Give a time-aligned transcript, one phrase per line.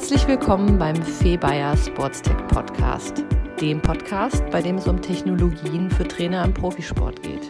[0.00, 3.22] Herzlich willkommen beim Fee Bayer Sportstech Podcast,
[3.60, 7.46] dem Podcast, bei dem es um Technologien für Trainer im Profisport geht.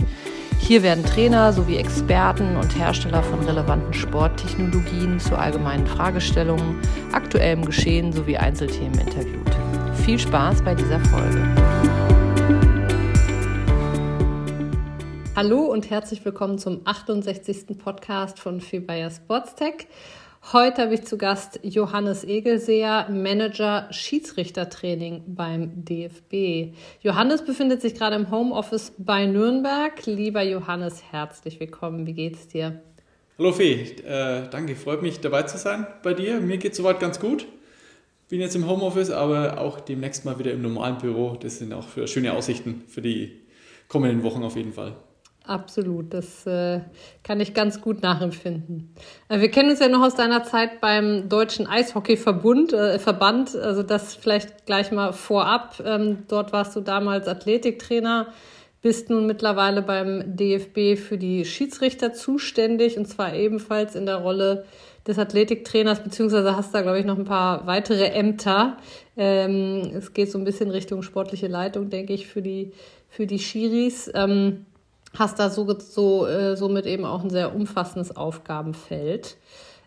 [0.58, 6.80] Hier werden Trainer sowie Experten und Hersteller von relevanten Sporttechnologien zu allgemeinen Fragestellungen,
[7.12, 9.56] aktuellem Geschehen sowie Einzelthemen interviewt.
[10.04, 11.46] Viel Spaß bei dieser Folge.
[15.36, 17.78] Hallo und herzlich willkommen zum 68.
[17.78, 19.86] Podcast von Fee Bayer Sportstech.
[20.42, 26.74] Heute habe ich zu Gast Johannes Egelseer, Manager Schiedsrichtertraining beim DFB.
[27.02, 30.04] Johannes befindet sich gerade im Homeoffice bei Nürnberg.
[30.06, 32.04] Lieber Johannes, herzlich willkommen.
[32.06, 32.80] Wie geht's dir?
[33.38, 36.40] Hallo Fee, äh, danke, freut mich dabei zu sein bei dir.
[36.40, 37.46] Mir geht soweit ganz gut.
[38.28, 41.36] Bin jetzt im Homeoffice, aber auch demnächst mal wieder im normalen Büro.
[41.40, 43.40] Das sind auch schöne Aussichten für die
[43.88, 44.96] kommenden Wochen auf jeden Fall.
[45.46, 46.80] Absolut, das äh,
[47.24, 48.94] kann ich ganz gut nachempfinden.
[49.28, 53.82] Äh, wir kennen uns ja noch aus deiner Zeit beim Deutschen Eishockeyverbund, äh, Verband, also
[53.82, 55.82] das vielleicht gleich mal vorab.
[55.84, 58.28] Ähm, dort warst du damals Athletiktrainer,
[58.82, 64.64] bist nun mittlerweile beim DFB für die Schiedsrichter zuständig und zwar ebenfalls in der Rolle
[65.06, 68.76] des Athletiktrainers, beziehungsweise hast da, glaube ich, noch ein paar weitere Ämter.
[69.16, 72.72] Ähm, es geht so ein bisschen Richtung sportliche Leitung, denke ich, für die,
[73.08, 74.10] für die Schiris.
[74.14, 74.66] Ähm,
[75.18, 79.36] hast da so, so äh, somit eben auch ein sehr umfassendes Aufgabenfeld.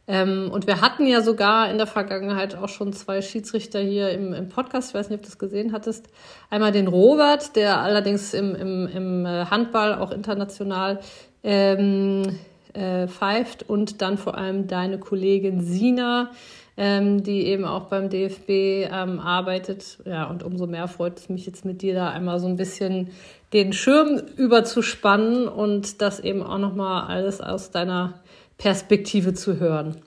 [0.06, 4.34] Ähm, und wir hatten ja sogar in der Vergangenheit auch schon zwei Schiedsrichter hier im,
[4.34, 4.90] im Podcast.
[4.90, 6.08] Ich weiß nicht, ob du das gesehen hattest.
[6.50, 11.00] Einmal den Robert, der allerdings im, im, im äh, Handball auch international
[11.42, 12.38] ähm,
[12.74, 16.32] äh, pfeift und dann vor allem deine Kollegin Sina,
[16.78, 20.00] ähm, die eben auch beim DFB ähm, arbeitet.
[20.06, 23.12] Ja, und umso mehr freut es mich jetzt mit dir da einmal so ein bisschen
[23.54, 28.22] den Schirm überzuspannen und das eben auch nochmal alles aus deiner
[28.58, 29.97] Perspektive zu hören.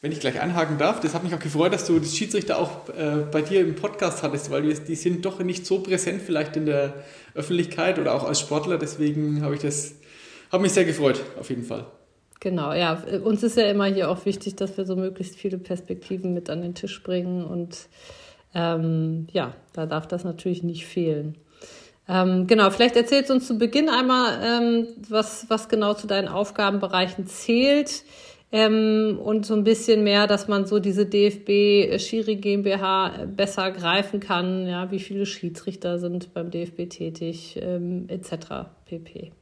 [0.00, 2.90] Wenn ich gleich anhaken darf, das hat mich auch gefreut, dass du das Schiedsrichter auch
[2.90, 6.56] äh, bei dir im Podcast hattest, weil die, die sind doch nicht so präsent vielleicht
[6.56, 6.92] in der
[7.34, 8.76] Öffentlichkeit oder auch als Sportler.
[8.76, 9.94] Deswegen habe ich das,
[10.52, 11.86] habe mich sehr gefreut, auf jeden Fall.
[12.44, 13.02] Genau, ja.
[13.24, 16.60] Uns ist ja immer hier auch wichtig, dass wir so möglichst viele Perspektiven mit an
[16.60, 17.42] den Tisch bringen.
[17.42, 17.88] Und
[18.54, 21.38] ähm, ja, da darf das natürlich nicht fehlen.
[22.06, 26.28] Ähm, genau, vielleicht erzählst du uns zu Beginn einmal, ähm, was, was genau zu deinen
[26.28, 28.04] Aufgabenbereichen zählt.
[28.52, 34.20] Ähm, und so ein bisschen mehr, dass man so diese DFB Schiri GmbH besser greifen
[34.20, 38.68] kann, ja, wie viele Schiedsrichter sind beim DFB tätig, ähm, etc.
[38.84, 39.32] pp.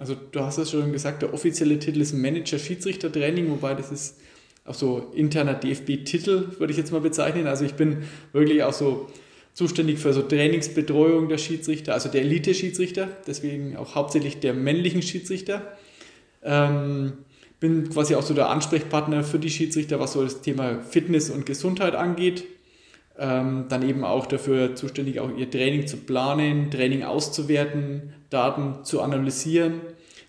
[0.00, 4.18] Also du hast es schon gesagt, der offizielle Titel ist Manager-Schiedsrichter-Training, wobei das ist
[4.64, 7.46] auch so interner DFB-Titel, würde ich jetzt mal bezeichnen.
[7.46, 9.08] Also ich bin wirklich auch so
[9.52, 15.76] zuständig für so Trainingsbetreuung der Schiedsrichter, also der Elite-Schiedsrichter, deswegen auch hauptsächlich der männlichen Schiedsrichter.
[16.42, 17.12] Ähm,
[17.60, 21.44] bin quasi auch so der Ansprechpartner für die Schiedsrichter, was so das Thema Fitness und
[21.44, 22.44] Gesundheit angeht.
[23.18, 29.02] Ähm, dann eben auch dafür zuständig, auch ihr Training zu planen, Training auszuwerten, Daten zu
[29.02, 29.80] analysieren,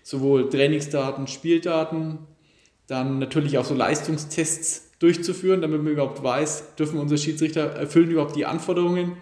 [0.02, 2.18] sowohl Trainingsdaten, Spieldaten,
[2.86, 8.36] dann natürlich auch so Leistungstests durchzuführen, damit man überhaupt weiß, dürfen unsere Schiedsrichter erfüllen überhaupt
[8.36, 9.16] die Anforderungen,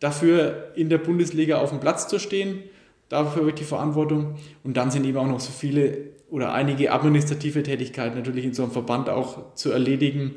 [0.00, 2.62] dafür in der Bundesliga auf dem Platz zu stehen.
[3.08, 4.36] Dafür wird die Verantwortung.
[4.64, 8.62] Und dann sind eben auch noch so viele oder einige administrative Tätigkeiten natürlich in so
[8.62, 10.36] einem Verband auch zu erledigen,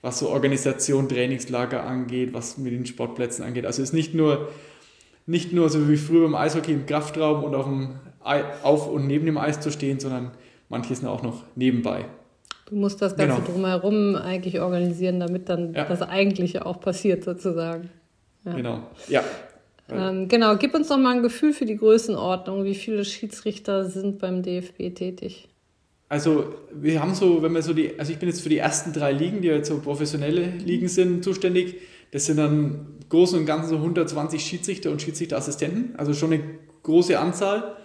[0.00, 3.66] was so Organisation, Trainingslager angeht, was mit den Sportplätzen angeht.
[3.66, 4.48] Also es ist nicht nur,
[5.26, 7.96] nicht nur so wie früher beim Eishockey im Kraftraum und auf, dem,
[8.62, 10.32] auf und neben dem Eis zu stehen, sondern
[10.68, 12.06] manches sind auch noch nebenbei.
[12.66, 13.52] Du musst das Ganze genau.
[13.52, 15.84] drumherum eigentlich organisieren, damit dann ja.
[15.84, 17.90] das Eigentliche auch passiert, sozusagen.
[18.44, 18.54] Ja.
[18.54, 19.22] Genau, ja.
[19.90, 22.64] Ähm, genau, gib uns noch mal ein Gefühl für die Größenordnung.
[22.64, 25.48] Wie viele Schiedsrichter sind beim DFB tätig?
[26.12, 28.92] Also wir haben so, wenn wir so die, also ich bin jetzt für die ersten
[28.92, 31.76] drei Ligen, die jetzt so professionelle Ligen sind, zuständig.
[32.10, 36.42] Das sind dann großen und ganzen so 120 Schiedsrichter und Schiedsrichterassistenten, also schon eine
[36.82, 37.78] große Anzahl,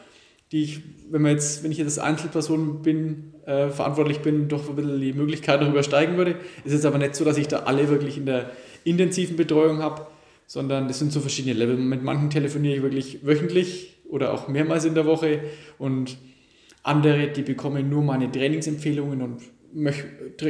[0.52, 4.68] die ich, wenn man jetzt, wenn ich jetzt als Einzelperson bin, äh, verantwortlich bin, doch
[4.68, 6.36] ein bisschen die Möglichkeit noch übersteigen würde.
[6.66, 8.52] Es ist aber nicht so, dass ich da alle wirklich in der
[8.84, 10.06] intensiven Betreuung habe,
[10.48, 11.78] sondern das sind so verschiedene Level.
[11.78, 15.40] Mit manchen telefoniere ich wirklich wöchentlich oder auch mehrmals in der Woche
[15.78, 16.18] und
[16.88, 19.42] andere, die bekommen nur meine Trainingsempfehlungen und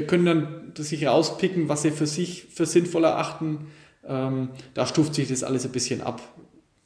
[0.07, 3.67] können dann sich rauspicken, was sie für sich für sinnvoll erachten.
[4.07, 6.21] Ähm, da stuft sich das alles ein bisschen ab.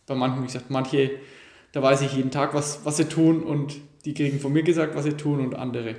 [0.08, 1.12] Bei manchen, wie gesagt, manche,
[1.74, 3.76] da weiß ich jeden Tag, was, was sie tun und
[4.06, 5.96] die kriegen von mir gesagt, was sie tun und andere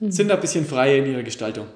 [0.00, 0.10] mhm.
[0.10, 1.66] sind ein bisschen freier in ihrer Gestaltung.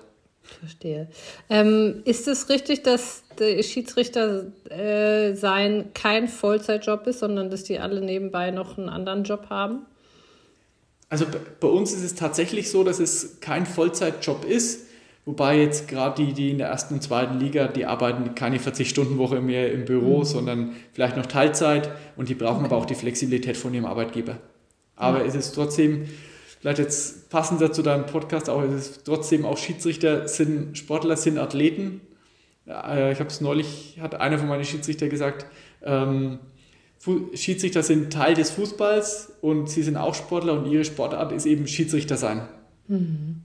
[0.61, 1.09] Verstehe.
[1.51, 7.79] Ähm, ist es richtig, dass der Schiedsrichter äh, sein kein Vollzeitjob ist, sondern dass die
[7.79, 9.87] alle nebenbei noch einen anderen Job haben?
[11.09, 11.27] Also
[11.61, 14.87] bei uns ist es tatsächlich so, dass es kein Vollzeitjob ist.
[15.25, 19.41] Wobei jetzt gerade die, die in der ersten und zweiten Liga, die arbeiten keine 40-Stunden-Woche
[19.41, 20.25] mehr im Büro, mhm.
[20.25, 22.67] sondern vielleicht noch Teilzeit und die brauchen okay.
[22.67, 24.39] aber auch die Flexibilität von ihrem Arbeitgeber.
[24.95, 25.25] Aber ja.
[25.25, 26.07] es ist trotzdem,
[26.61, 31.39] vielleicht jetzt passender zu deinem Podcast auch, es ist trotzdem auch Schiedsrichter sind Sportler, sind
[31.39, 32.03] Athleten.
[32.69, 35.47] Äh, ich habe es neulich, hat einer von meinen Schiedsrichter gesagt,
[35.83, 36.39] ähm,
[37.35, 41.67] Schiedsrichter sind Teil des Fußballs und sie sind auch Sportler und ihre Sportart ist eben
[41.67, 42.49] Schiedsrichter sein.
[42.89, 43.43] Mhm.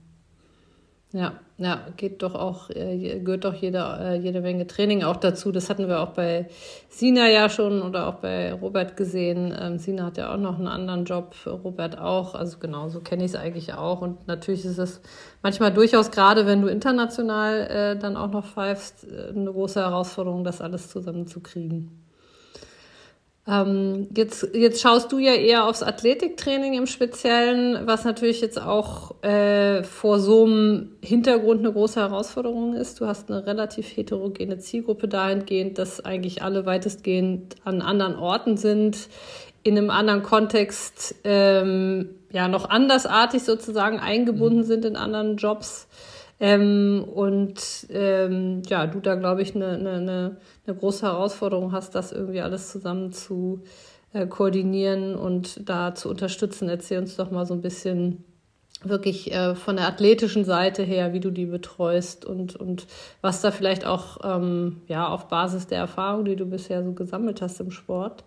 [1.12, 5.52] Ja, ja, geht doch auch, äh, gehört doch jede, äh, jede Menge Training auch dazu.
[5.52, 6.48] Das hatten wir auch bei
[6.88, 9.54] Sina ja schon oder auch bei Robert gesehen.
[9.56, 12.34] Ähm, Sina hat ja auch noch einen anderen Job, Robert auch.
[12.34, 14.00] Also genau, so kenne ich es eigentlich auch.
[14.00, 15.02] Und natürlich ist es
[15.42, 20.62] manchmal durchaus, gerade wenn du international äh, dann auch noch pfeifst, eine große Herausforderung, das
[20.62, 22.01] alles zusammenzukriegen.
[23.44, 29.20] Ähm, jetzt, jetzt schaust du ja eher aufs Athletiktraining im Speziellen, was natürlich jetzt auch
[29.24, 33.00] äh, vor so einem Hintergrund eine große Herausforderung ist.
[33.00, 39.08] Du hast eine relativ heterogene Zielgruppe dahingehend, dass eigentlich alle weitestgehend an anderen Orten sind,
[39.64, 44.64] in einem anderen Kontext ähm, ja noch andersartig sozusagen eingebunden mhm.
[44.64, 45.88] sind in anderen Jobs.
[46.38, 50.36] Ähm, und ähm, ja, du da, glaube ich, eine, eine, eine
[50.66, 53.62] große Herausforderung hast, das irgendwie alles zusammen zu
[54.12, 56.68] äh, koordinieren und da zu unterstützen.
[56.68, 58.24] Erzähl uns doch mal so ein bisschen
[58.84, 62.86] wirklich äh, von der athletischen Seite her, wie du die betreust und, und
[63.20, 67.42] was da vielleicht auch ähm, ja, auf Basis der Erfahrung, die du bisher so gesammelt
[67.42, 68.24] hast im Sport,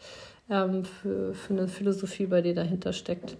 [0.49, 3.37] ähm, für, für eine Philosophie bei dir dahinter steckt.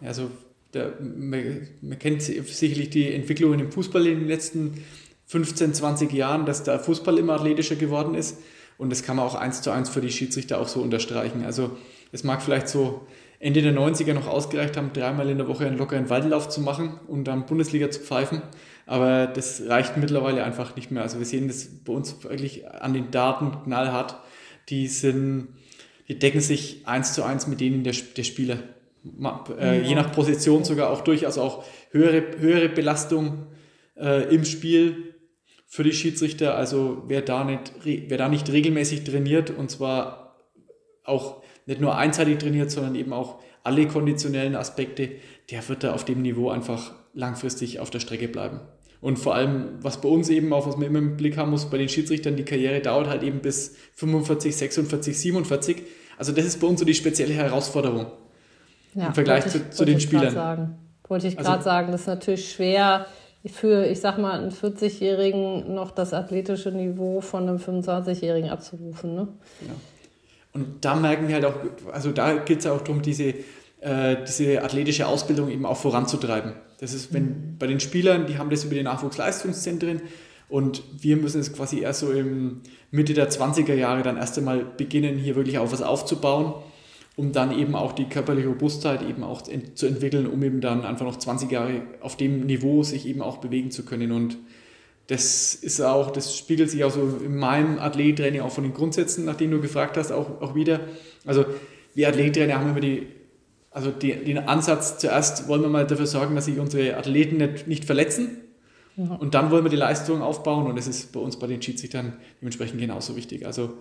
[0.00, 0.30] Also
[0.74, 4.84] der, man, man, kennt sicherlich die Entwicklungen im Fußball in den letzten
[5.28, 8.38] 15, 20 Jahren, dass der Fußball immer athletischer geworden ist.
[8.78, 11.44] Und das kann man auch eins zu eins für die Schiedsrichter auch so unterstreichen.
[11.44, 11.76] Also
[12.12, 13.06] es mag vielleicht so
[13.40, 16.98] Ende der 90er noch ausgereicht haben, dreimal in der Woche einen lockeren Waldellauf zu machen
[17.06, 18.42] und dann Bundesliga zu pfeifen.
[18.86, 21.02] Aber das reicht mittlerweile einfach nicht mehr.
[21.02, 24.16] Also wir sehen das bei uns wirklich an den Daten knallhart.
[24.70, 25.48] Die sind,
[26.08, 28.58] die decken sich eins zu eins mit denen der, der Spieler
[29.60, 33.46] äh, je nach Position sogar auch durchaus auch höhere, höhere Belastung
[33.96, 35.14] äh, im Spiel
[35.68, 36.56] für die Schiedsrichter.
[36.56, 40.36] Also wer da, nicht, wer da nicht regelmäßig trainiert und zwar
[41.04, 45.10] auch nicht nur einseitig trainiert, sondern eben auch alle konditionellen Aspekte,
[45.50, 48.60] der wird da auf dem Niveau einfach langfristig auf der Strecke bleiben.
[49.00, 51.70] Und vor allem, was bei uns eben auch, was man immer im Blick haben muss,
[51.70, 55.82] bei den Schiedsrichtern, die Karriere dauert halt eben bis 45, 46, 47.
[56.16, 58.06] Also das ist bei uns so die spezielle Herausforderung
[58.94, 60.34] ja, im Vergleich ich, zu, zu den Spielern.
[60.34, 60.78] Sagen.
[61.06, 63.06] Wollte ich gerade also, sagen, das ist natürlich schwer
[63.50, 69.14] für, ich sag mal, einen 40-Jährigen noch das athletische Niveau von einem 25-Jährigen abzurufen.
[69.14, 69.28] Ne?
[69.62, 69.74] Ja.
[70.52, 71.54] Und da merken wir halt auch,
[71.92, 73.34] also da geht es auch darum, diese,
[73.80, 76.52] äh, diese athletische Ausbildung eben auch voranzutreiben.
[76.80, 77.56] Das ist, wenn mhm.
[77.58, 80.02] bei den Spielern, die haben das über die Nachwuchsleistungszentren
[80.48, 84.64] und wir müssen es quasi erst so im Mitte der 20er Jahre dann erst einmal
[84.64, 86.54] beginnen, hier wirklich auch was aufzubauen
[87.18, 91.04] um dann eben auch die körperliche Robustheit eben auch zu entwickeln, um eben dann einfach
[91.04, 94.12] noch 20 Jahre auf dem Niveau sich eben auch bewegen zu können.
[94.12, 94.38] Und
[95.08, 99.24] das ist auch, das spiegelt sich auch so in meinem Athletiktraining auch von den Grundsätzen,
[99.24, 100.78] nach denen du gefragt hast, auch, auch wieder.
[101.26, 101.44] Also
[101.92, 103.08] wir Athletiktrainer haben immer die,
[103.72, 107.66] also die, den Ansatz, zuerst wollen wir mal dafür sorgen, dass sich unsere Athleten nicht,
[107.66, 108.42] nicht verletzen.
[108.96, 112.12] Und dann wollen wir die Leistung aufbauen und das ist bei uns bei den Schiedsrichtern
[112.40, 113.44] dementsprechend genauso wichtig.
[113.44, 113.74] Also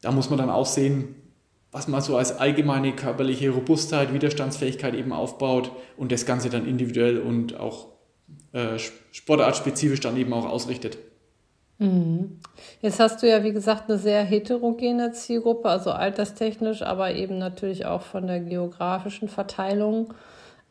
[0.00, 1.14] da muss man dann auch sehen,
[1.72, 7.18] was man so als allgemeine körperliche Robustheit, Widerstandsfähigkeit eben aufbaut und das Ganze dann individuell
[7.18, 7.88] und auch
[8.52, 8.78] äh,
[9.10, 10.98] sportartspezifisch dann eben auch ausrichtet.
[11.78, 12.38] Mhm.
[12.82, 17.86] Jetzt hast du ja, wie gesagt, eine sehr heterogene Zielgruppe, also alterstechnisch, aber eben natürlich
[17.86, 20.12] auch von der geografischen Verteilung.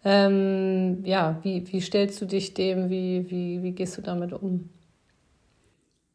[0.03, 4.69] Ähm, ja, wie, wie stellst du dich dem, wie, wie, wie gehst du damit um?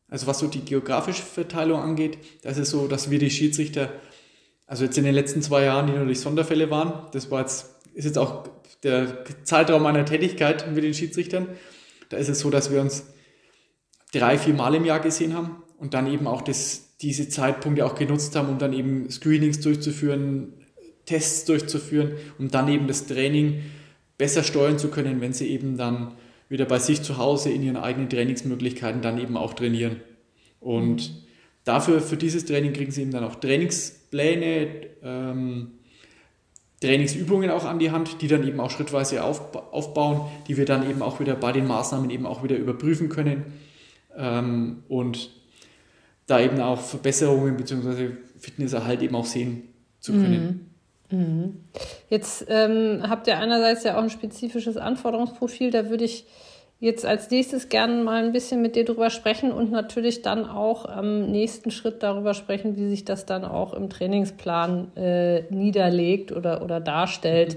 [0.08, 3.90] Also was so die geografische Verteilung angeht, das ist so, dass wir die Schiedsrichter
[4.66, 8.04] also jetzt in den letzten zwei Jahren, die natürlich Sonderfälle waren, das war jetzt, ist
[8.04, 8.48] jetzt auch
[8.82, 11.48] der Zeitraum meiner Tätigkeit mit den Schiedsrichtern.
[12.08, 13.06] Da ist es so, dass wir uns
[14.12, 17.94] drei, vier Mal im Jahr gesehen haben und dann eben auch das, diese Zeitpunkte auch
[17.94, 20.52] genutzt haben, um dann eben Screenings durchzuführen,
[21.04, 23.62] Tests durchzuführen, um dann eben das Training
[24.18, 26.14] besser steuern zu können, wenn sie eben dann
[26.48, 30.00] wieder bei sich zu Hause in ihren eigenen Trainingsmöglichkeiten dann eben auch trainieren.
[30.60, 31.16] Und mhm.
[31.64, 34.68] dafür, für dieses Training kriegen sie eben dann auch Trainings, Pläne,
[35.02, 35.72] ähm,
[36.80, 40.88] Trainingsübungen auch an die Hand, die dann eben auch schrittweise auf, aufbauen, die wir dann
[40.88, 43.44] eben auch wieder bei den Maßnahmen eben auch wieder überprüfen können
[44.16, 45.30] ähm, und
[46.26, 48.10] da eben auch Verbesserungen bzw.
[48.38, 49.62] Fitnesserhalt eben auch sehen
[50.00, 50.68] zu können.
[51.10, 51.18] Mhm.
[51.18, 51.56] Mhm.
[52.10, 56.26] Jetzt ähm, habt ihr einerseits ja auch ein spezifisches Anforderungsprofil, da würde ich
[56.78, 60.84] jetzt als nächstes gerne mal ein bisschen mit dir darüber sprechen und natürlich dann auch
[60.84, 66.62] am nächsten Schritt darüber sprechen, wie sich das dann auch im Trainingsplan äh, niederlegt oder,
[66.62, 67.56] oder darstellt.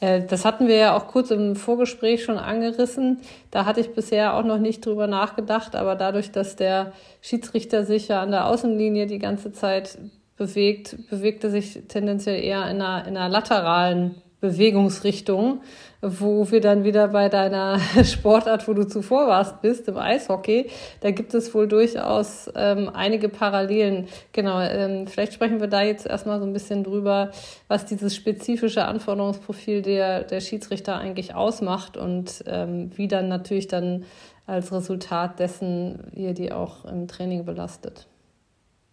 [0.00, 3.18] Äh, das hatten wir ja auch kurz im Vorgespräch schon angerissen.
[3.50, 8.06] Da hatte ich bisher auch noch nicht drüber nachgedacht, aber dadurch, dass der Schiedsrichter sich
[8.08, 9.98] ja an der Außenlinie die ganze Zeit
[10.36, 15.60] bewegt, bewegt er sich tendenziell eher in einer, in einer lateralen Bewegungsrichtung,
[16.00, 20.70] wo wir dann wieder bei deiner Sportart, wo du zuvor warst, bist, im Eishockey.
[21.00, 24.08] Da gibt es wohl durchaus ähm, einige Parallelen.
[24.32, 27.30] Genau, ähm, vielleicht sprechen wir da jetzt erstmal so ein bisschen drüber,
[27.68, 34.04] was dieses spezifische Anforderungsprofil der, der Schiedsrichter eigentlich ausmacht und ähm, wie dann natürlich dann
[34.46, 38.09] als Resultat dessen ihr die auch im Training belastet.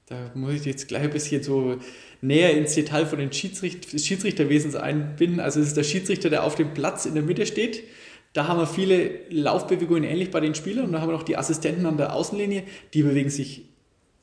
[0.07, 1.75] Da muss ich jetzt gleich ein bisschen so
[2.21, 5.41] näher ins Detail von den Schiedsrichter, Schiedsrichterwesens einbinden.
[5.41, 7.83] Also es ist der Schiedsrichter, der auf dem Platz in der Mitte steht.
[8.31, 11.35] Da haben wir viele Laufbewegungen ähnlich bei den Spielern und da haben wir noch die
[11.35, 13.65] Assistenten an der Außenlinie, die bewegen sich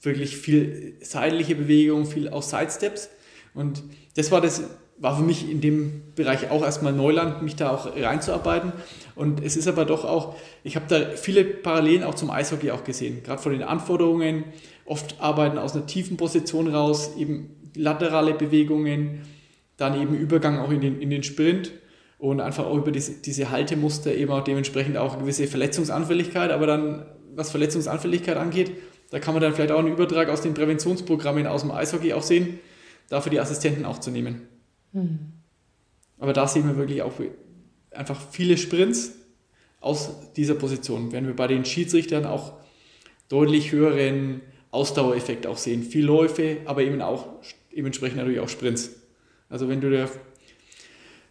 [0.01, 3.11] wirklich viel seitliche Bewegungen, viel auch Sidesteps.
[3.53, 3.83] Und
[4.17, 4.65] das war das
[4.99, 8.73] war für mich in dem Bereich auch erstmal Neuland, mich da auch reinzuarbeiten.
[9.17, 12.85] Und es ist aber doch auch, ich habe da viele Parallelen auch zum Eishockey auch
[12.85, 14.45] gesehen, gerade von den Anforderungen,
[14.85, 19.23] oft arbeiten aus einer tiefen Position raus, eben laterale Bewegungen,
[19.77, 21.73] dann eben Übergang auch in den, in den Sprint
[22.19, 26.67] und einfach auch über diese, diese Haltemuster eben auch dementsprechend auch eine gewisse Verletzungsanfälligkeit, aber
[26.67, 28.73] dann, was Verletzungsanfälligkeit angeht,
[29.11, 32.23] da kann man dann vielleicht auch einen Übertrag aus den Präventionsprogrammen aus dem Eishockey auch
[32.23, 32.59] sehen,
[33.09, 34.43] dafür die Assistenten auch zu nehmen.
[34.93, 35.19] Mhm.
[36.19, 37.13] Aber da sehen wir wirklich auch
[37.91, 39.13] einfach viele Sprints
[39.81, 42.55] aus dieser Position, werden wir bei den Schiedsrichtern auch
[43.29, 44.41] deutlich höheren
[44.75, 45.83] Ausdauereffekt auch sehen.
[45.83, 47.29] Viel Läufe, aber eben auch
[47.75, 48.91] dementsprechend natürlich auch Sprints.
[49.49, 50.09] Also wenn du dir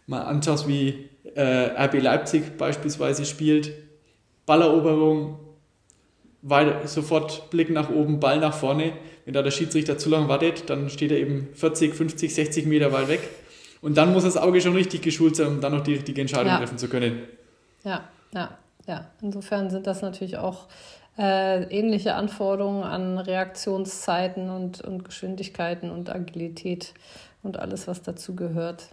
[0.06, 3.72] mal anschaust, wie äh, RB Leipzig beispielsweise spielt,
[4.46, 5.38] Balleroberung,
[6.42, 8.92] weil sofort Blick nach oben, Ball nach vorne.
[9.24, 12.92] Wenn da der Schiedsrichter zu lange wartet, dann steht er eben 40, 50, 60 Meter
[12.92, 13.20] weit weg.
[13.80, 16.52] Und dann muss das Auge schon richtig geschult sein, um dann noch die richtige Entscheidung
[16.52, 16.58] ja.
[16.58, 17.22] treffen zu können.
[17.84, 19.10] Ja, ja, ja.
[19.22, 20.66] Insofern sind das natürlich auch
[21.18, 26.94] äh, ähnliche Anforderungen an Reaktionszeiten und, und Geschwindigkeiten und Agilität
[27.42, 28.88] und alles, was dazu gehört.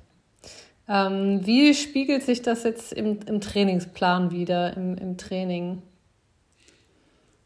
[0.88, 5.82] Ähm, wie spiegelt sich das jetzt im, im Trainingsplan wieder, im, im Training?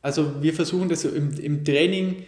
[0.01, 2.25] Also wir versuchen das im, im Training,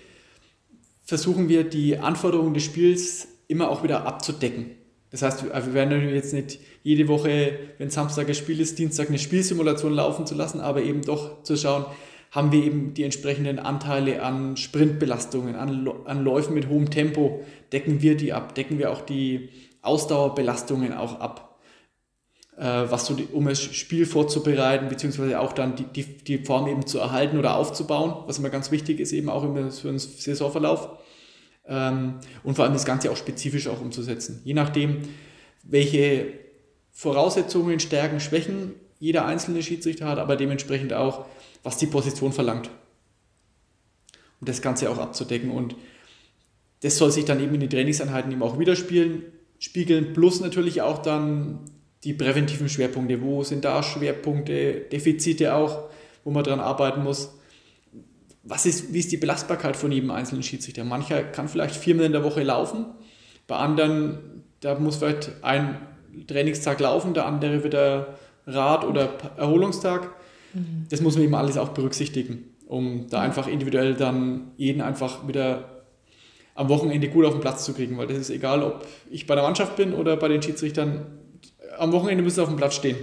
[1.06, 4.72] versuchen wir die Anforderungen des Spiels immer auch wieder abzudecken.
[5.10, 9.20] Das heißt, wir werden jetzt nicht jede Woche, wenn Samstag ein Spiel ist, Dienstag eine
[9.20, 11.86] Spielsimulation laufen zu lassen, aber eben doch zu schauen,
[12.38, 18.04] haben wir eben die entsprechenden Anteile an Sprintbelastungen, an, an Läufen mit hohem Tempo, decken
[18.04, 19.50] wir die ab, decken wir auch die
[19.82, 21.58] Ausdauerbelastungen auch ab,
[22.56, 26.68] äh, was so die, um das Spiel vorzubereiten, beziehungsweise auch dann die, die, die Form
[26.68, 29.98] eben zu erhalten oder aufzubauen, was immer ganz wichtig ist, eben auch im, für den
[29.98, 30.90] Saisonverlauf.
[31.66, 34.42] Ähm, und vor allem das Ganze auch spezifisch auch umzusetzen.
[34.44, 35.00] Je nachdem,
[35.64, 36.34] welche
[36.92, 41.26] Voraussetzungen, Stärken, Schwächen jeder einzelne Schiedsrichter hat, aber dementsprechend auch,
[41.68, 42.70] was die Position verlangt.
[44.40, 45.52] Um das Ganze auch abzudecken.
[45.52, 45.76] Und
[46.80, 49.24] das soll sich dann eben in den Trainingseinheiten eben auch widerspiegeln,
[49.60, 51.60] spiegeln, plus natürlich auch dann
[52.06, 53.22] die präventiven Schwerpunkte.
[53.22, 55.90] Wo sind da Schwerpunkte, Defizite auch,
[56.24, 57.34] wo man dran arbeiten muss?
[58.44, 60.86] Was ist, wie ist die Belastbarkeit von jedem einzelnen Schiedsrichter?
[60.86, 62.86] Mancher kann vielleicht viermal in der Woche laufen,
[63.46, 65.86] bei anderen, da muss vielleicht ein
[66.28, 70.12] Trainingstag laufen, der andere wieder Rad- oder Erholungstag.
[70.58, 70.88] Mhm.
[70.90, 75.84] Das muss man eben alles auch berücksichtigen, um da einfach individuell dann jeden einfach wieder
[76.56, 79.36] am Wochenende gut auf den Platz zu kriegen, weil das ist egal, ob ich bei
[79.36, 81.06] der Mannschaft bin oder bei den Schiedsrichtern.
[81.78, 82.98] Am Wochenende müssen sie auf dem Platz stehen.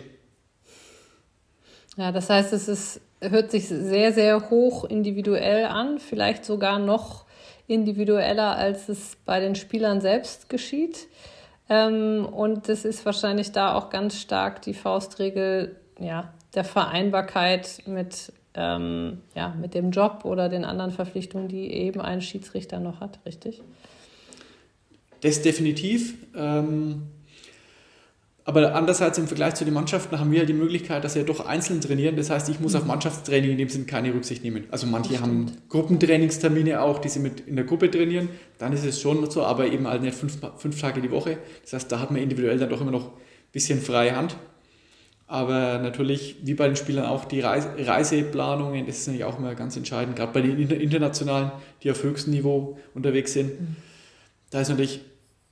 [1.97, 7.25] Ja, das heißt, es ist, hört sich sehr, sehr hoch individuell an, vielleicht sogar noch
[7.69, 11.07] individueller, als es bei den Spielern selbst geschieht.
[11.69, 18.33] Ähm, und es ist wahrscheinlich da auch ganz stark die Faustregel, ja, der Vereinbarkeit mit,
[18.55, 23.19] ähm, ja, mit dem Job oder den anderen Verpflichtungen, die eben ein Schiedsrichter noch hat,
[23.27, 23.63] richtig?
[25.21, 26.15] Das definitiv.
[26.37, 27.03] Ähm,
[28.47, 31.47] aber andererseits im Vergleich zu den Mannschaften haben wir ja die Möglichkeit, dass wir doch
[31.47, 32.15] einzeln trainieren.
[32.15, 32.81] Das heißt, ich muss mhm.
[32.81, 34.65] auf Mannschaftstraining in dem Sinne keine Rücksicht nehmen.
[34.71, 38.29] Also manche haben Gruppentrainingstermine auch, die sie mit in der Gruppe trainieren.
[38.59, 41.39] Dann ist es schon so, aber eben halt nicht fünf, fünf Tage die Woche.
[41.63, 43.21] Das heißt, da hat man individuell dann doch immer noch ein
[43.51, 44.37] bisschen freie Hand.
[45.35, 49.57] Aber natürlich, wie bei den Spielern auch, die Reise, Reiseplanungen, das ist natürlich auch immer
[49.57, 51.51] ganz entscheidend, gerade bei den Internationalen,
[51.83, 53.61] die auf höchstem Niveau unterwegs sind.
[53.61, 53.77] Mhm.
[54.51, 55.01] Da ist natürlich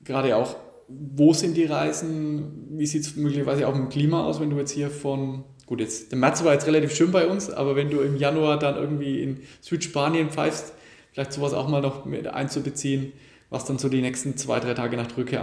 [0.04, 0.54] gerade auch,
[0.86, 4.70] wo sind die Reisen, wie sieht es möglicherweise auch im Klima aus, wenn du jetzt
[4.70, 8.02] hier von, gut, jetzt, der März war jetzt relativ schön bei uns, aber wenn du
[8.02, 10.74] im Januar dann irgendwie in Südspanien pfeifst,
[11.10, 13.14] vielleicht sowas auch mal noch mit einzubeziehen,
[13.50, 15.42] was dann so die nächsten zwei, drei Tage nach Rückkehr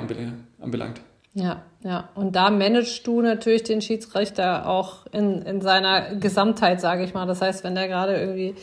[0.61, 1.01] anbelangt.
[1.39, 2.09] Ja, ja.
[2.15, 7.25] Und da managst du natürlich den Schiedsrichter auch in, in seiner Gesamtheit, sage ich mal.
[7.25, 8.55] Das heißt, wenn der gerade irgendwie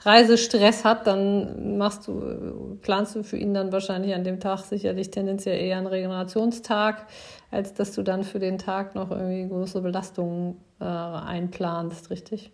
[0.00, 5.10] Reisestress hat, dann machst du, planst du für ihn dann wahrscheinlich an dem Tag sicherlich
[5.10, 7.06] tendenziell eher einen Regenerationstag,
[7.50, 12.50] als dass du dann für den Tag noch irgendwie große Belastungen äh, einplanst, richtig?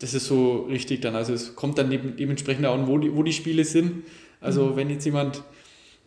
[0.00, 1.14] Das ist so richtig dann.
[1.14, 4.04] Also es kommt dann dementsprechend auch, wo die, wo die Spiele sind.
[4.40, 4.76] Also mhm.
[4.76, 5.42] wenn jetzt jemand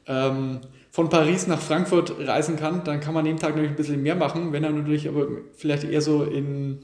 [0.07, 3.75] ähm, von Paris nach Frankfurt reisen kann, dann kann man an dem Tag natürlich ein
[3.75, 4.53] bisschen mehr machen.
[4.53, 6.83] Wenn er natürlich aber vielleicht eher so in,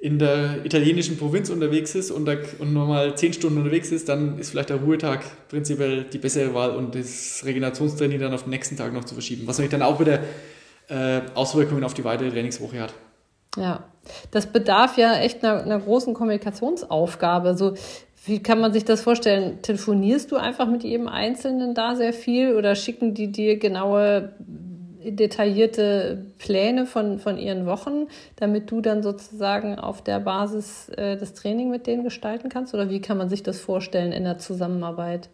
[0.00, 2.28] in der italienischen Provinz unterwegs ist und,
[2.58, 6.76] und nochmal zehn Stunden unterwegs ist, dann ist vielleicht der Ruhetag prinzipiell die bessere Wahl
[6.76, 9.46] und das Regenerationstraining dann auf den nächsten Tag noch zu verschieben.
[9.46, 10.20] Was natürlich dann auch wieder
[10.88, 12.94] äh, Auswirkungen auf die weitere Trainingswoche hat.
[13.56, 13.84] Ja,
[14.30, 17.56] das bedarf ja echt einer, einer großen Kommunikationsaufgabe.
[17.56, 17.74] So,
[18.24, 19.62] wie kann man sich das vorstellen?
[19.62, 24.32] Telefonierst du einfach mit jedem Einzelnen da sehr viel oder schicken die dir genaue,
[25.04, 31.34] detaillierte Pläne von, von ihren Wochen, damit du dann sozusagen auf der Basis äh, das
[31.34, 32.74] Training mit denen gestalten kannst?
[32.74, 35.28] Oder wie kann man sich das vorstellen in der Zusammenarbeit?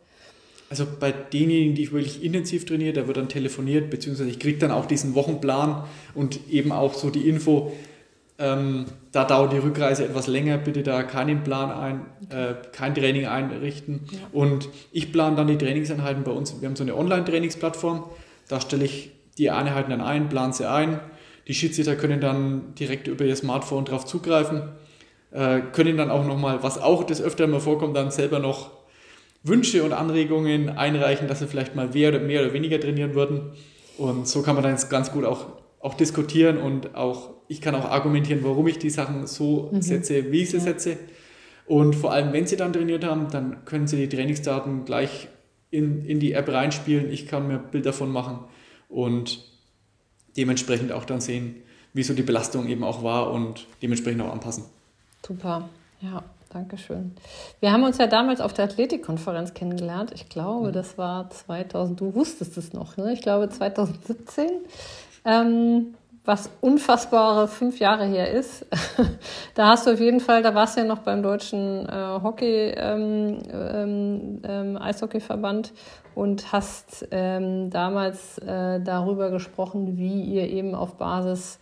[0.71, 4.59] Also bei denjenigen, die ich wirklich intensiv trainiere, da wird dann telefoniert, beziehungsweise ich kriege
[4.59, 7.73] dann auch diesen Wochenplan und eben auch so die Info,
[8.39, 13.27] ähm, da dauert die Rückreise etwas länger, bitte da keinen Plan ein, äh, kein Training
[13.27, 14.07] einrichten.
[14.11, 14.19] Ja.
[14.33, 16.61] Und ich plane dann die Trainingseinheiten bei uns.
[16.61, 18.05] Wir haben so eine Online-Trainingsplattform,
[18.49, 21.01] da stelle ich die Einheiten dann ein, plane sie ein.
[21.49, 24.63] Die Schiedsrichter können dann direkt über ihr Smartphone darauf zugreifen,
[25.33, 28.71] äh, können dann auch nochmal, was auch des Öfteren mal vorkommt, dann selber noch
[29.43, 33.53] Wünsche und Anregungen einreichen, dass sie vielleicht mal mehr oder, mehr oder weniger trainieren würden.
[33.97, 35.47] Und so kann man dann ganz gut auch,
[35.81, 39.81] auch diskutieren und auch ich kann auch argumentieren, warum ich die Sachen so mhm.
[39.81, 40.63] setze, wie ich sie ja.
[40.63, 40.99] setze.
[41.67, 45.29] Und vor allem, wenn sie dann trainiert haben, dann können sie die Trainingsdaten gleich
[45.71, 47.11] in, in die App reinspielen.
[47.11, 48.41] Ich kann mir Bild davon machen
[48.89, 49.45] und
[50.37, 51.57] dementsprechend auch dann sehen,
[51.93, 54.65] wie so die Belastung eben auch war und dementsprechend auch anpassen.
[55.27, 55.69] Super,
[56.01, 56.23] ja.
[56.51, 57.13] Dankeschön.
[57.61, 60.13] Wir haben uns ja damals auf der Athletikkonferenz kennengelernt.
[60.15, 60.73] Ich glaube, mhm.
[60.73, 63.13] das war 2000, du wusstest es noch, ne?
[63.13, 64.49] Ich glaube 2017.
[65.29, 68.67] Ähm, was unfassbare fünf Jahre her ist.
[69.55, 72.75] da hast du auf jeden Fall, da warst du ja noch beim deutschen äh, Hockey,
[72.77, 75.73] ähm, ähm, ähm, Eishockeyverband
[76.15, 81.61] und hast ähm, damals äh, darüber gesprochen, wie ihr eben auf Basis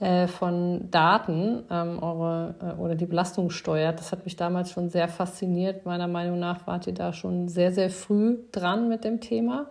[0.00, 4.00] äh, von Daten ähm, eure äh, oder die Belastung steuert.
[4.00, 5.86] Das hat mich damals schon sehr fasziniert.
[5.86, 9.66] Meiner Meinung nach wart ihr da schon sehr, sehr früh dran mit dem Thema.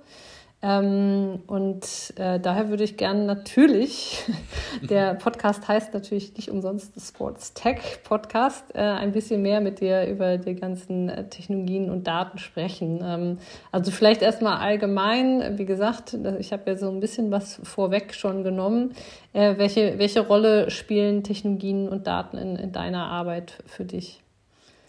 [0.64, 4.24] Ähm, und äh, daher würde ich gerne natürlich,
[4.90, 10.08] der Podcast heißt natürlich nicht umsonst Sports Tech Podcast, äh, ein bisschen mehr mit dir
[10.08, 13.02] über die ganzen äh, Technologien und Daten sprechen.
[13.04, 13.38] Ähm,
[13.72, 18.44] also vielleicht erstmal allgemein, wie gesagt, ich habe ja so ein bisschen was vorweg schon
[18.44, 18.96] genommen.
[19.34, 24.22] Äh, welche, welche Rolle spielen Technologien und Daten in, in deiner Arbeit für dich?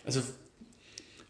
[0.06, 0.22] Also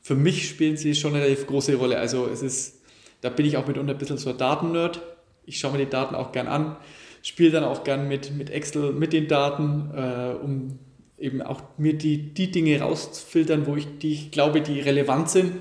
[0.00, 1.98] für mich spielen sie schon eine relativ große Rolle.
[1.98, 2.77] Also es ist
[3.20, 5.00] da bin ich auch mitunter ein bisschen so ein Datennerd.
[5.44, 6.76] Ich schaue mir die Daten auch gern an,
[7.22, 10.78] spiele dann auch gern mit, mit Excel, mit den Daten, äh, um
[11.18, 15.52] eben auch mir die, die Dinge rauszufiltern, wo ich, die ich glaube, die relevant sind,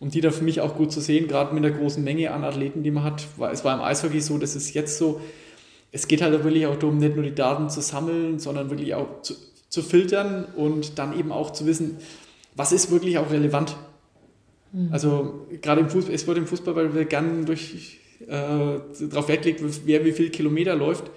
[0.00, 2.44] um die dann für mich auch gut zu sehen, gerade mit der großen Menge an
[2.44, 3.24] Athleten, die man hat.
[3.52, 5.20] Es war im Eishockey so, das ist jetzt so,
[5.92, 9.22] es geht halt wirklich auch darum, nicht nur die Daten zu sammeln, sondern wirklich auch
[9.22, 9.34] zu,
[9.68, 11.98] zu filtern und dann eben auch zu wissen,
[12.54, 13.76] was ist wirklich auch relevant.
[14.72, 14.88] Mhm.
[14.92, 19.42] Also gerade im Fußball, es wird im Fußball weil wir gern durch, äh, darauf Wert
[19.42, 21.10] gelegt, wer wie viele Kilometer läuft.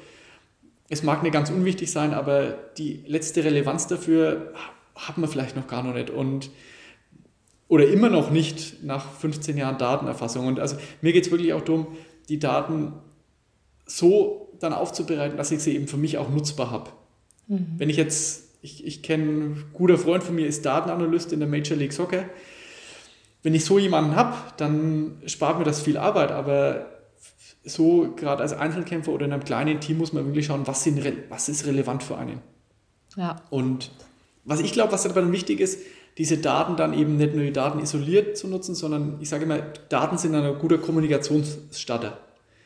[0.89, 4.53] Es mag nicht ganz unwichtig sein, aber die letzte Relevanz dafür
[4.95, 6.09] hat man vielleicht noch gar noch nicht.
[6.09, 6.49] Und
[7.67, 10.47] oder immer noch nicht nach 15 Jahren Datenerfassung.
[10.47, 11.88] Und also mir geht es wirklich auch darum,
[12.27, 12.93] die Daten
[13.85, 16.89] so dann aufzubereiten, dass ich sie eben für mich auch nutzbar habe.
[17.47, 17.75] Mhm.
[17.77, 21.47] Wenn ich jetzt, ich, ich kenne, ein guter Freund von mir ist Datenanalyst in der
[21.47, 22.25] Major League Soccer
[23.43, 26.88] wenn ich so jemanden habe, dann spart mir das viel Arbeit, aber
[27.63, 31.02] so gerade als Einzelkämpfer oder in einem kleinen Team muss man wirklich schauen, was, sind,
[31.30, 32.41] was ist relevant für einen.
[33.15, 33.38] Ja.
[33.49, 33.91] Und
[34.45, 35.80] was ich glaube, was dabei wichtig ist,
[36.17, 39.60] diese Daten dann eben nicht nur die Daten isoliert zu nutzen, sondern ich sage immer,
[39.89, 42.17] Daten sind ein guter Kommunikationsstarter.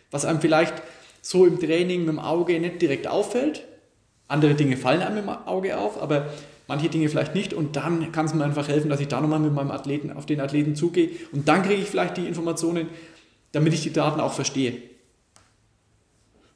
[0.09, 0.81] Was einem vielleicht
[1.21, 3.63] so im Training mit dem Auge nicht direkt auffällt.
[4.27, 6.27] Andere Dinge fallen einem im Auge auf, aber
[6.73, 9.39] manche Dinge vielleicht nicht und dann kann es mir einfach helfen, dass ich da nochmal
[9.39, 12.87] mit meinem Athleten auf den Athleten zugehe und dann kriege ich vielleicht die Informationen,
[13.51, 14.81] damit ich die Daten auch verstehe.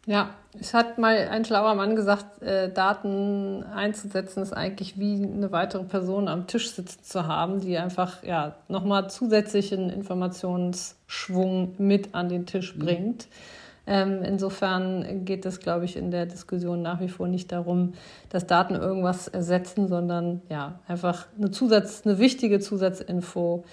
[0.07, 5.51] Ja, Es hat mal ein schlauer Mann gesagt, äh, Daten einzusetzen ist eigentlich wie eine
[5.51, 12.29] weitere Person am Tisch sitzen zu haben, die einfach ja nochmal zusätzlichen Informationsschwung mit an
[12.29, 12.79] den Tisch mhm.
[13.87, 17.93] Ähm, insofern geht es, glaube ich, in der Diskussion nach wie vor nicht darum,
[18.29, 23.63] dass Daten irgendwas ersetzen, sondern ja, einfach eine Zusatz, eine wichtige Zusatzinfo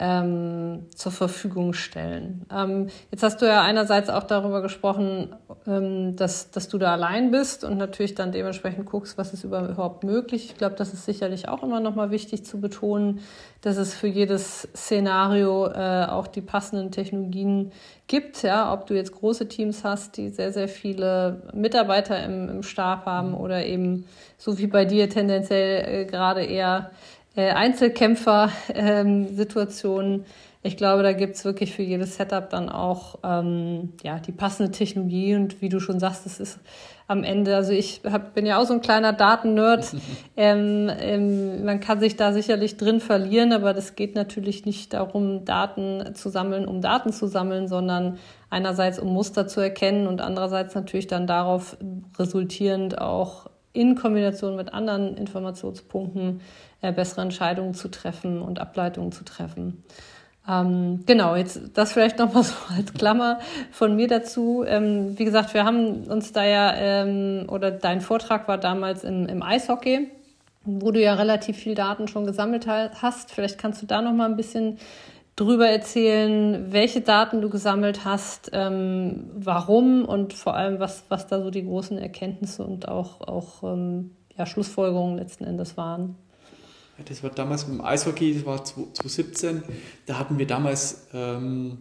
[0.00, 2.46] ähm, zur Verfügung stellen.
[2.50, 5.36] Ähm, jetzt hast du ja einerseits auch darüber gesprochen,
[5.66, 10.02] ähm, dass, dass du da allein bist und natürlich dann dementsprechend guckst, was ist überhaupt
[10.02, 10.46] möglich.
[10.46, 13.20] Ich glaube, das ist sicherlich auch immer nochmal wichtig zu betonen,
[13.60, 17.70] dass es für jedes Szenario äh, auch die passenden Technologien
[18.06, 18.42] gibt.
[18.42, 23.04] Ja, ob du jetzt große Teams hast, die sehr, sehr viele Mitarbeiter im, im Stab
[23.04, 24.06] haben oder eben
[24.38, 26.90] so wie bei dir tendenziell äh, gerade eher
[27.36, 30.14] äh, Einzelkämpfer-Situationen.
[30.14, 30.24] Ähm,
[30.62, 35.34] ich glaube, da gibt's wirklich für jedes Setup dann auch ähm, ja, die passende Technologie
[35.34, 36.58] und wie du schon sagst, es ist
[37.06, 39.96] am Ende, also ich hab, bin ja auch so ein kleiner Daten-Nerd.
[40.36, 45.46] ähm, ähm, man kann sich da sicherlich drin verlieren, aber das geht natürlich nicht darum,
[45.46, 48.18] Daten zu sammeln, um Daten zu sammeln, sondern
[48.50, 51.78] einerseits um Muster zu erkennen und andererseits natürlich dann darauf
[52.18, 56.40] resultierend auch in Kombination mit anderen Informationspunkten
[56.82, 59.84] äh, bessere Entscheidungen zu treffen und Ableitungen zu treffen.
[60.48, 63.40] Ähm, genau, jetzt das vielleicht nochmal so als Klammer
[63.70, 64.64] von mir dazu.
[64.66, 69.26] Ähm, wie gesagt, wir haben uns da ja, ähm, oder dein Vortrag war damals im,
[69.26, 70.10] im Eishockey,
[70.64, 73.30] wo du ja relativ viel Daten schon gesammelt hast.
[73.30, 74.78] Vielleicht kannst du da nochmal ein bisschen
[75.36, 81.40] drüber erzählen, welche Daten du gesammelt hast, ähm, warum und vor allem, was, was da
[81.42, 86.16] so die großen Erkenntnisse und auch, auch ähm, ja, Schlussfolgerungen letzten Endes waren.
[87.04, 89.62] Das war damals mit dem Eishockey, das war 2017.
[90.06, 91.78] Da hatten wir damals, ähm,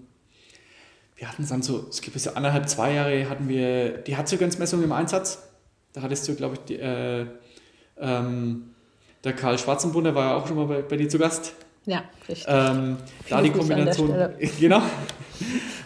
[1.16, 4.92] wir hatten dann so, es gibt so anderthalb, zwei Jahre, hatten wir die Herzogensmessung im
[4.92, 5.44] Einsatz.
[5.94, 7.26] Da hattest du, glaube ich, die, äh,
[8.00, 8.70] ähm,
[9.24, 11.54] der Karl Schwarzenbrunner war ja auch schon mal bei, bei dir zu Gast.
[11.86, 12.46] Ja, richtig.
[12.48, 14.14] Ähm, da die Kombination,
[14.60, 14.82] genau.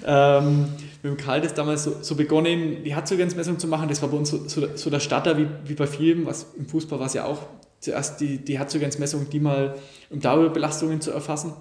[0.05, 0.67] ähm,
[1.01, 3.89] mit dem Karl das damals so, so begonnen, die Herzogensmessung zu machen.
[3.89, 6.67] Das war bei uns so, so, so der Starter wie, wie bei vielen, was im
[6.67, 7.39] Fußball war es ja auch
[7.83, 9.75] zuerst die, die Herzogensmessung, die mal
[10.09, 11.53] um Dauerbelastungen zu erfassen.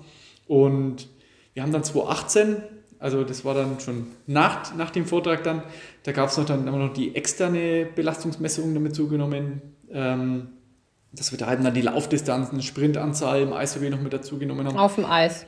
[0.46, 1.08] Und
[1.54, 2.56] wir haben dann 2018,
[2.98, 5.62] also das war dann schon nach, nach dem Vortrag dann,
[6.04, 9.62] da gab es noch dann noch die externe Belastungsmessung damit zugenommen.
[9.90, 10.48] Ähm,
[11.12, 14.78] dass wir da eben dann die Laufdistanzen, Sprintanzahl im Eishockey noch mit dazu genommen haben.
[14.78, 15.44] Auf dem Eis.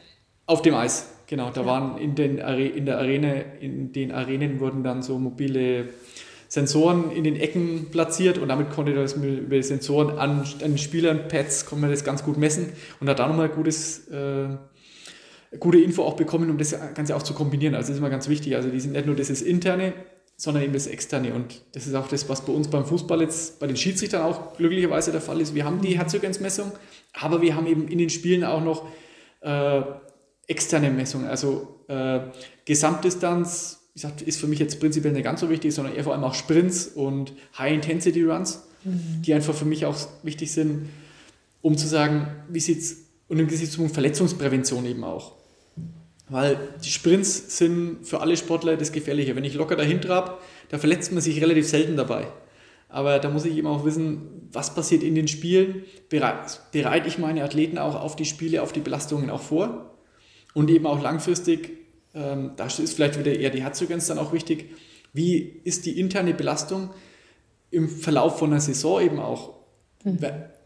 [0.47, 1.51] Auf dem Eis, genau.
[1.51, 1.67] Da ja.
[1.67, 5.89] waren in, den in der Arena, in den Arenen wurden dann so mobile
[6.55, 10.79] Sensoren in den Ecken platziert und damit konnte das über die Sensoren an, an den
[10.79, 12.69] Spielern, Pads, konnte man das ganz gut messen
[13.01, 14.51] und hat da nochmal gutes, äh,
[15.59, 17.75] gute Info auch bekommen, um das Ganze auch zu kombinieren.
[17.75, 18.55] Also das ist immer ganz wichtig.
[18.55, 19.95] Also die sind nicht nur das interne,
[20.37, 23.59] sondern eben das externe und das ist auch das, was bei uns beim Fußball jetzt
[23.59, 25.57] bei den Schiedsrichtern auch glücklicherweise der Fall ist.
[25.57, 26.71] Wir haben die Herzogensmessung,
[27.15, 28.87] aber wir haben eben in den Spielen auch noch
[29.41, 29.83] äh,
[30.47, 32.21] externe Messungen, also äh,
[32.65, 36.15] Gesamtdistanz, wie gesagt, ist für mich jetzt prinzipiell nicht ganz so wichtig, sondern eher vor
[36.15, 39.23] allem auch Sprints und High-Intensity-Runs, mhm.
[39.23, 40.89] die einfach für mich auch wichtig sind,
[41.63, 42.97] um zu sagen, wie sieht es,
[43.29, 45.37] und im Gesichtspunkt Verletzungsprävention eben auch.
[46.29, 49.37] Weil die Sprints sind für alle Sportler das Gefährliche.
[49.37, 52.27] Wenn ich locker dahin trab, da verletzt man sich relativ selten dabei.
[52.89, 55.85] Aber da muss ich eben auch wissen, was passiert in den Spielen.
[56.11, 59.95] Bereite ich meine Athleten auch auf die Spiele, auf die Belastungen auch vor?
[60.53, 61.84] Und eben auch langfristig
[62.15, 64.71] ähm, da ist vielleicht wieder eher die Herzogrenz dann auch wichtig.
[65.13, 66.91] Wie ist die interne Belastung
[67.71, 69.55] im Verlauf von einer Saison eben auch?
[70.05, 70.19] Mhm.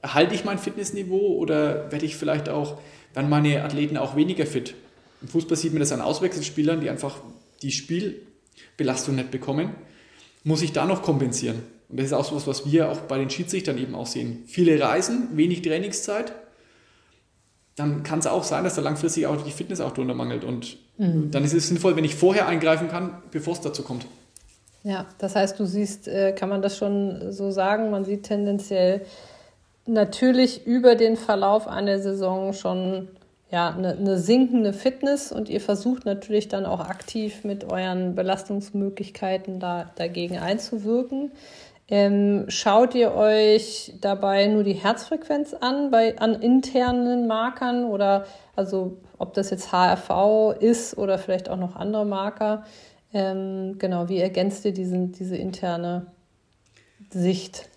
[0.02, 2.80] Erhalte ich mein Fitnessniveau oder werde ich vielleicht auch,
[3.14, 4.74] werden meine Athleten auch weniger fit?
[5.20, 7.20] Im Fußball sieht man das an Auswechselspielern, die einfach
[7.62, 9.74] die Spielbelastung nicht bekommen.
[10.44, 11.62] Muss ich da noch kompensieren?
[11.88, 14.44] Und das ist auch so etwas, was wir auch bei den Schiedsrichtern eben auch sehen.
[14.46, 16.32] Viele Reisen, wenig Trainingszeit,
[17.78, 20.44] dann kann es auch sein, dass da langfristig auch die Fitness auch drunter mangelt.
[20.44, 21.30] Und mhm.
[21.30, 24.06] dann ist es sinnvoll, wenn ich vorher eingreifen kann, bevor es dazu kommt.
[24.84, 29.02] Ja, das heißt, du siehst, äh, kann man das schon so sagen, man sieht tendenziell
[29.86, 33.08] natürlich über den Verlauf einer Saison schon
[33.50, 39.58] ja, eine, eine sinkende Fitness und ihr versucht natürlich dann auch aktiv mit euren Belastungsmöglichkeiten
[39.58, 41.32] da, dagegen einzuwirken.
[41.90, 48.98] Ähm, schaut ihr euch dabei nur die Herzfrequenz an bei an internen Markern oder also
[49.16, 52.64] ob das jetzt HRV ist oder vielleicht auch noch andere Marker?
[53.14, 56.08] Ähm, genau, wie ergänzt ihr diesen, diese interne
[57.10, 57.70] Sicht?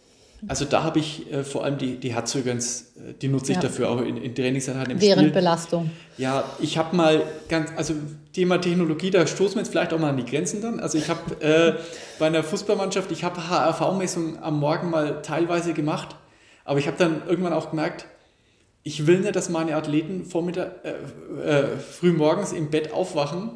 [0.47, 3.61] Also da habe ich äh, vor allem die, die Herzögerns, äh, die nutze ich ja.
[3.61, 5.33] dafür auch in, in Trainingseinheiten Während Spiel.
[5.33, 5.91] Belastung.
[6.17, 7.93] Ja, ich habe mal ganz, also
[8.33, 10.79] Thema Technologie, da stoßen wir jetzt vielleicht auch mal an die Grenzen dann.
[10.79, 11.73] Also ich habe äh,
[12.19, 16.15] bei einer Fußballmannschaft, ich habe HRV-Messungen am Morgen mal teilweise gemacht,
[16.63, 18.05] aber ich habe dann irgendwann auch gemerkt,
[18.83, 23.51] ich will nicht, dass meine Athleten Vormittag, äh, äh, früh morgens im Bett aufwachen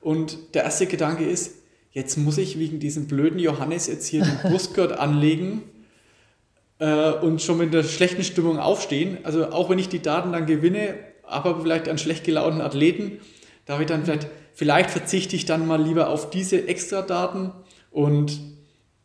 [0.00, 1.56] und der erste Gedanke ist,
[1.92, 5.62] jetzt muss ich wegen diesem blöden Johannes jetzt hier den Brustgurt anlegen
[6.78, 9.18] äh, und schon mit einer schlechten Stimmung aufstehen.
[9.22, 13.20] Also auch wenn ich die Daten dann gewinne, aber vielleicht an schlecht gelaunten Athleten,
[13.66, 17.52] da habe ich dann vielleicht, vielleicht verzichte ich dann mal lieber auf diese Extra-Daten
[17.90, 18.40] und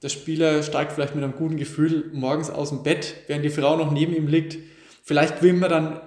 [0.02, 3.76] der Spieler steigt vielleicht mit einem guten Gefühl morgens aus dem Bett, während die Frau
[3.76, 4.58] noch neben ihm liegt.
[5.04, 6.02] Vielleicht gewinnt man dann,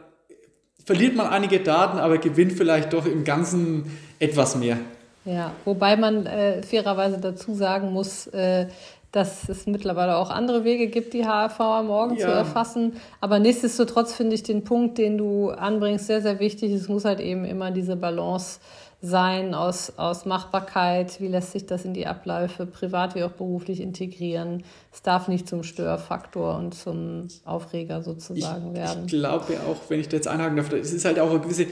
[0.84, 4.78] verliert man einige Daten, aber gewinnt vielleicht doch im Ganzen etwas mehr.
[5.24, 8.66] Ja, wobei man äh, fairerweise dazu sagen muss, äh,
[9.14, 12.26] dass es mittlerweile auch andere Wege gibt, die HRV am Morgen ja.
[12.26, 12.94] zu erfassen.
[13.20, 16.72] Aber nichtsdestotrotz finde ich den Punkt, den du anbringst, sehr, sehr wichtig.
[16.72, 18.58] Es muss halt eben immer diese Balance
[19.00, 23.80] sein aus, aus Machbarkeit, wie lässt sich das in die Abläufe privat wie auch beruflich
[23.80, 24.64] integrieren.
[24.92, 29.04] Es darf nicht zum Störfaktor und zum Aufreger sozusagen ich, werden.
[29.04, 31.66] Ich glaube auch, wenn ich da jetzt einhaken darf, es ist halt auch eine gewisse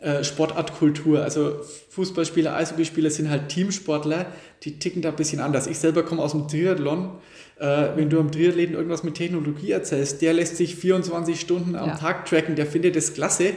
[0.00, 1.22] äh, Sportartkultur.
[1.22, 1.56] Also
[1.90, 4.26] Fußballspieler, Eishockeyspieler sind halt Teamsportler,
[4.62, 5.66] die ticken da ein bisschen anders.
[5.66, 7.10] Ich selber komme aus dem Triathlon.
[7.58, 11.88] Äh, wenn du am Triathleten irgendwas mit Technologie erzählst, der lässt sich 24 Stunden am
[11.88, 11.96] ja.
[11.96, 13.52] Tag tracken, der findet das klasse.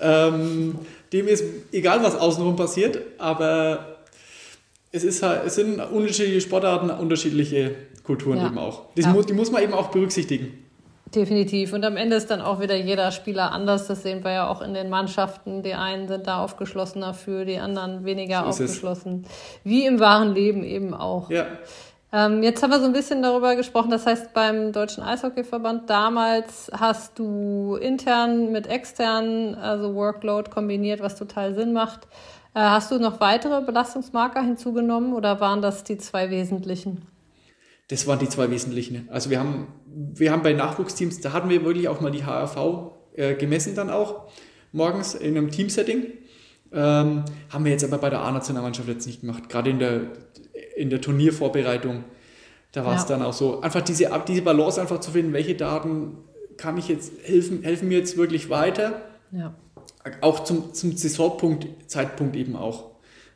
[0.00, 0.76] Ähm,
[1.12, 3.96] dem ist egal, was außenrum passiert, aber
[4.92, 7.74] es, ist halt, es sind unterschiedliche Sportarten, unterschiedliche
[8.04, 8.46] Kulturen ja.
[8.46, 8.86] eben auch.
[8.96, 9.08] Ja.
[9.08, 10.52] Muss, die muss man eben auch berücksichtigen.
[11.14, 11.72] Definitiv.
[11.72, 13.88] Und am Ende ist dann auch wieder jeder Spieler anders.
[13.88, 15.62] Das sehen wir ja auch in den Mannschaften.
[15.62, 19.26] Die einen sind da aufgeschlossener für, die anderen weniger so aufgeschlossen.
[19.64, 21.28] Wie im wahren Leben eben auch.
[21.30, 21.46] Ja.
[22.12, 23.90] Ähm, jetzt haben wir so ein bisschen darüber gesprochen.
[23.90, 31.16] Das heißt, beim Deutschen Eishockeyverband damals hast du intern mit extern, also Workload kombiniert, was
[31.16, 32.06] total Sinn macht.
[32.54, 37.02] Äh, hast du noch weitere Belastungsmarker hinzugenommen oder waren das die zwei wesentlichen?
[37.88, 39.08] Das waren die zwei wesentlichen.
[39.10, 42.92] Also wir haben, wir haben bei Nachwuchsteams, da hatten wir wirklich auch mal die HRV
[43.14, 44.28] äh, gemessen dann auch,
[44.72, 46.06] morgens in einem Teamsetting.
[46.72, 49.48] Ähm, haben wir jetzt aber bei der A-Nationalmannschaft jetzt nicht gemacht.
[49.48, 50.02] Gerade in der,
[50.76, 52.04] in der Turniervorbereitung,
[52.72, 53.08] da war es ja.
[53.08, 56.18] dann auch so, einfach diese, diese Balance einfach zu finden, welche Daten
[56.56, 59.02] kann ich jetzt helfen, helfen mir jetzt wirklich weiter.
[59.32, 59.54] Ja.
[60.20, 62.90] Auch zum, zum Saisonpunkt, Zeitpunkt eben auch.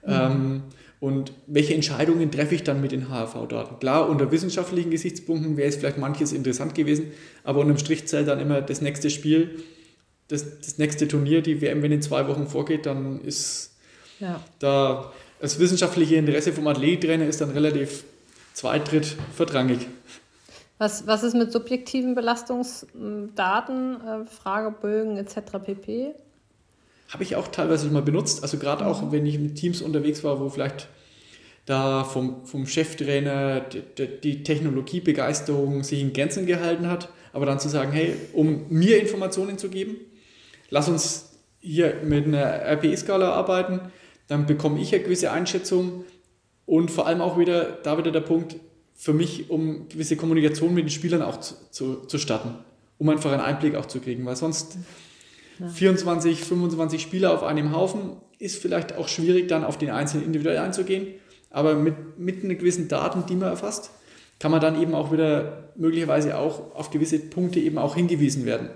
[0.06, 0.12] Mhm.
[0.12, 0.62] Ähm,
[1.04, 3.78] und welche Entscheidungen treffe ich dann mit den HRV-Daten?
[3.78, 7.12] Klar, unter wissenschaftlichen Gesichtspunkten wäre es vielleicht manches interessant gewesen,
[7.44, 9.62] aber unterm Strich zählt dann immer das nächste Spiel,
[10.28, 13.74] das, das nächste Turnier, die WM, wenn in zwei Wochen vorgeht, dann ist
[14.18, 14.40] ja.
[14.60, 18.04] da das wissenschaftliche Interesse vom Athletiktrainer ist dann relativ
[18.54, 19.86] zweitritt vertrangig.
[20.78, 25.58] Was, was ist mit subjektiven Belastungsdaten, äh, Fragebögen etc.
[25.62, 26.14] pp?
[27.14, 28.42] Habe ich auch teilweise mal benutzt.
[28.42, 30.88] Also gerade auch, wenn ich mit Teams unterwegs war, wo vielleicht
[31.64, 37.68] da vom, vom Cheftrainer die, die Technologiebegeisterung sich in Grenzen gehalten hat, aber dann zu
[37.68, 39.94] sagen, hey, um mir Informationen zu geben,
[40.70, 43.92] lass uns hier mit einer RPE-Skala arbeiten,
[44.26, 46.04] dann bekomme ich eine gewisse Einschätzung
[46.66, 48.56] und vor allem auch wieder, da wieder der Punkt,
[48.96, 52.56] für mich, um gewisse Kommunikation mit den Spielern auch zu, zu, zu starten,
[52.98, 54.78] um einfach einen Einblick auch zu kriegen, weil sonst
[55.58, 55.68] ja.
[55.68, 60.58] 24, 25 Spieler auf einem Haufen ist vielleicht auch schwierig, dann auf den Einzelnen individuell
[60.58, 61.14] einzugehen.
[61.50, 63.90] Aber mit, mit einer gewissen Daten, die man erfasst,
[64.40, 68.70] kann man dann eben auch wieder möglicherweise auch auf gewisse Punkte eben auch hingewiesen werden.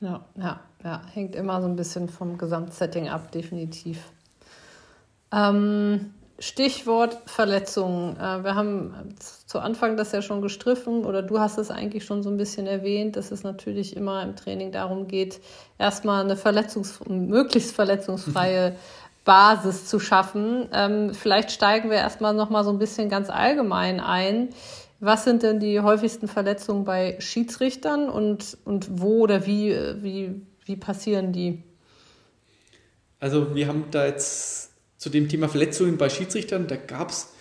[0.00, 3.98] Ja, ja, ja, hängt immer so ein bisschen vom Gesamtsetting ab, definitiv.
[5.32, 8.16] Ähm, Stichwort Verletzungen.
[8.16, 9.14] Äh, wir haben
[9.52, 12.66] zu Anfang das ja schon gestriffen oder du hast es eigentlich schon so ein bisschen
[12.66, 15.40] erwähnt, dass es natürlich immer im Training darum geht,
[15.78, 18.76] erstmal eine verletzungs möglichst verletzungsfreie
[19.26, 20.68] Basis zu schaffen.
[20.72, 24.48] Ähm, vielleicht steigen wir erstmal nochmal so ein bisschen ganz allgemein ein.
[25.00, 30.76] Was sind denn die häufigsten Verletzungen bei Schiedsrichtern und, und wo oder wie, wie, wie
[30.76, 31.62] passieren die?
[33.20, 37.31] Also wir haben da jetzt zu dem Thema Verletzungen bei Schiedsrichtern, da gab es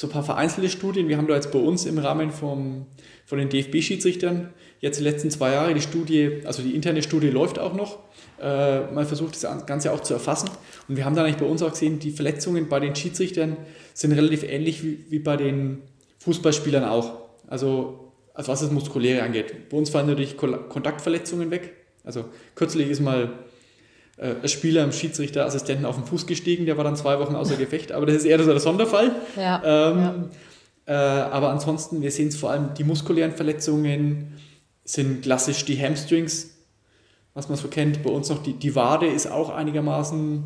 [0.00, 1.08] so ein paar vereinzelte Studien.
[1.08, 2.86] Wir haben da jetzt bei uns im Rahmen vom,
[3.26, 4.48] von den DFB-Schiedsrichtern
[4.80, 7.98] jetzt die letzten zwei Jahre die Studie, also die interne Studie läuft auch noch,
[8.40, 10.48] äh, mal versucht das Ganze auch zu erfassen.
[10.88, 13.58] Und wir haben dann eigentlich bei uns auch gesehen, die Verletzungen bei den Schiedsrichtern
[13.92, 15.82] sind relativ ähnlich wie, wie bei den
[16.20, 17.18] Fußballspielern auch.
[17.46, 19.68] Also, also was das Muskuläre angeht.
[19.68, 21.74] Bei uns fallen natürlich Kontaktverletzungen weg.
[22.04, 23.34] Also kürzlich ist mal
[24.20, 27.90] äh, Spieler im Schiedsrichterassistenten auf den Fuß gestiegen, der war dann zwei Wochen außer Gefecht,
[27.90, 29.12] aber das ist eher so der Sonderfall.
[29.34, 30.14] Ja, ähm, ja.
[30.86, 34.34] Äh, aber ansonsten, wir sehen es vor allem, die muskulären Verletzungen
[34.84, 36.50] sind klassisch die Hamstrings,
[37.32, 38.02] was man so kennt.
[38.02, 40.44] Bei uns noch die, die Wade ist auch einigermaßen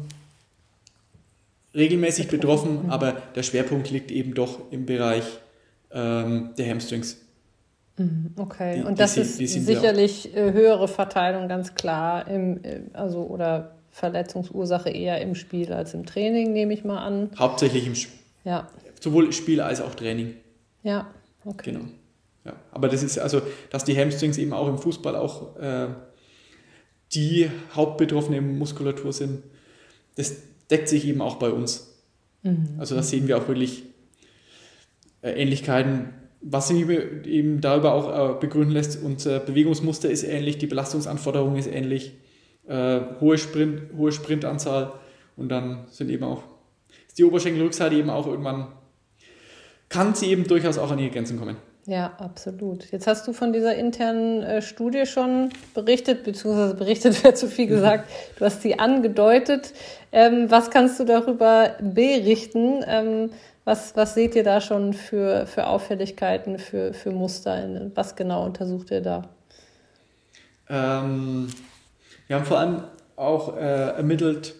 [1.75, 5.25] regelmäßig betroffen, aber der Schwerpunkt liegt eben doch im Bereich
[5.91, 7.24] ähm, der Hamstrings.
[7.97, 12.63] Mhm, okay, die, und das die, ist die sicherlich äh, höhere Verteilung, ganz klar, im,
[12.65, 17.31] äh, also oder Verletzungsursache eher im Spiel als im Training, nehme ich mal an.
[17.39, 18.19] Hauptsächlich im Spiel.
[18.45, 18.69] Ja.
[19.01, 20.35] Sowohl Spiel als auch Training.
[20.83, 21.07] Ja,
[21.45, 21.71] okay.
[21.73, 21.85] Genau.
[22.45, 22.55] Ja.
[22.73, 25.89] Aber das ist also, dass die Hamstrings eben auch im Fußball auch äh,
[27.15, 29.45] die hauptbetroffene Muskulatur sind,
[30.17, 30.35] das
[30.71, 31.95] deckt sich eben auch bei uns.
[32.43, 32.75] Mhm.
[32.79, 33.85] Also da sehen wir auch wirklich
[35.23, 36.11] äh, Ähnlichkeiten,
[36.47, 39.03] was sich eben darüber auch äh, begründen lässt.
[39.03, 42.13] Unser Bewegungsmuster ist ähnlich, die Belastungsanforderung ist ähnlich,
[42.69, 44.93] äh, hohe, Sprint, hohe Sprintanzahl
[45.37, 46.43] und dann sind eben auch,
[47.07, 48.69] ist die Oberschenkelrückseite eben auch irgendwann,
[49.89, 51.57] kann sie eben durchaus auch an ihre Grenzen kommen.
[51.87, 52.91] Ja, absolut.
[52.91, 57.67] Jetzt hast du von dieser internen äh, Studie schon berichtet, beziehungsweise berichtet wäre zu viel
[57.69, 58.11] gesagt.
[58.39, 59.75] Du hast sie angedeutet.
[60.11, 62.83] Ähm, was kannst du darüber berichten?
[62.87, 63.31] Ähm,
[63.65, 67.91] was, was seht ihr da schon für, für Auffälligkeiten, für, für Muster?
[67.95, 69.29] Was genau untersucht ihr da?
[70.69, 71.49] Ähm,
[72.27, 72.85] wir haben vor allem
[73.17, 74.55] auch äh, ermittelt,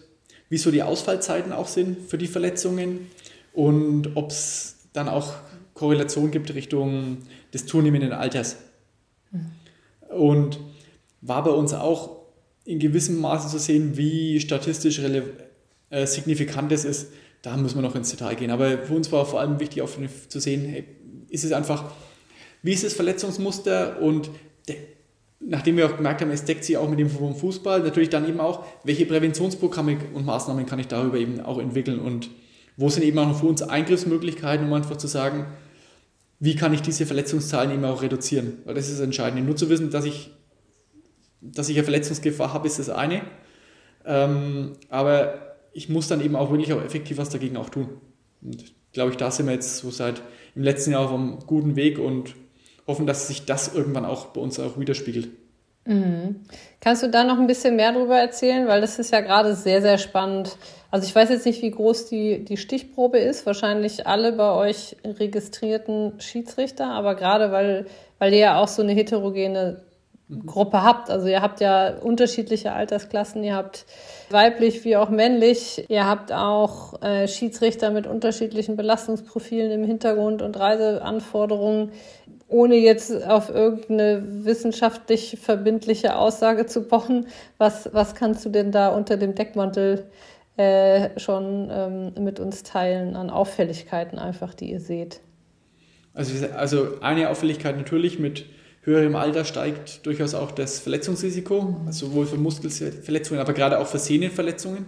[0.49, 3.09] wie so die Ausfallzeiten auch sind für die Verletzungen
[3.53, 5.33] und ob es dann auch
[5.75, 7.19] Korrelation gibt Richtung
[7.53, 8.57] des zunehmenden Alters.
[9.31, 9.51] Mhm.
[10.09, 10.59] Und
[11.21, 12.23] war bei uns auch
[12.63, 17.11] in gewissem Maße zu sehen, wie statistisch äh, signifikant das ist.
[17.43, 18.49] Da müssen wir noch ins Detail gehen.
[18.49, 19.89] Aber für uns war vor allem wichtig, auch
[20.29, 20.85] zu sehen, hey,
[21.29, 21.91] ist es einfach,
[22.63, 24.31] wie ist das Verletzungsmuster und
[25.39, 28.39] nachdem wir auch gemerkt haben, es deckt sich auch mit dem Fußball, natürlich dann eben
[28.39, 32.29] auch, welche Präventionsprogramme und Maßnahmen kann ich darüber eben auch entwickeln und
[32.77, 35.45] wo sind eben auch für uns Eingriffsmöglichkeiten, um einfach zu sagen,
[36.45, 38.59] wie kann ich diese Verletzungszahlen eben auch reduzieren?
[38.65, 39.43] Weil das ist das Entscheidende.
[39.43, 40.29] Nur zu wissen, dass ich,
[41.41, 43.21] dass ich eine Verletzungsgefahr habe, ist das eine.
[44.05, 47.89] Ähm, aber ich muss dann eben auch wirklich auch effektiv was dagegen auch tun.
[48.43, 50.21] Und glaube ich, da sind wir jetzt so seit
[50.53, 52.35] im letzten Jahr auf einem guten Weg und
[52.85, 55.29] hoffen, dass sich das irgendwann auch bei uns auch widerspiegelt.
[55.85, 56.41] Mhm.
[56.79, 58.67] Kannst du da noch ein bisschen mehr darüber erzählen?
[58.67, 60.57] Weil das ist ja gerade sehr, sehr spannend.
[60.95, 63.45] Also ich weiß jetzt nicht, wie groß die, die Stichprobe ist.
[63.45, 67.85] Wahrscheinlich alle bei euch registrierten Schiedsrichter, aber gerade weil,
[68.17, 69.81] weil ihr ja auch so eine heterogene
[70.45, 71.09] Gruppe habt.
[71.09, 73.85] Also ihr habt ja unterschiedliche Altersklassen, ihr habt
[74.29, 80.57] weiblich wie auch männlich, ihr habt auch äh, Schiedsrichter mit unterschiedlichen Belastungsprofilen im Hintergrund und
[80.57, 81.91] Reiseanforderungen
[82.47, 87.27] ohne jetzt auf irgendeine wissenschaftlich verbindliche Aussage zu pochen,
[87.57, 90.05] was, was kannst du denn da unter dem Deckmantel
[90.57, 95.21] äh, schon ähm, mit uns teilen an Auffälligkeiten einfach, die ihr seht?
[96.13, 98.45] Also, also eine Auffälligkeit natürlich mit
[98.81, 103.99] höherem Alter steigt durchaus auch das Verletzungsrisiko, also sowohl für Muskelverletzungen, aber gerade auch für
[103.99, 104.85] Sehnenverletzungen.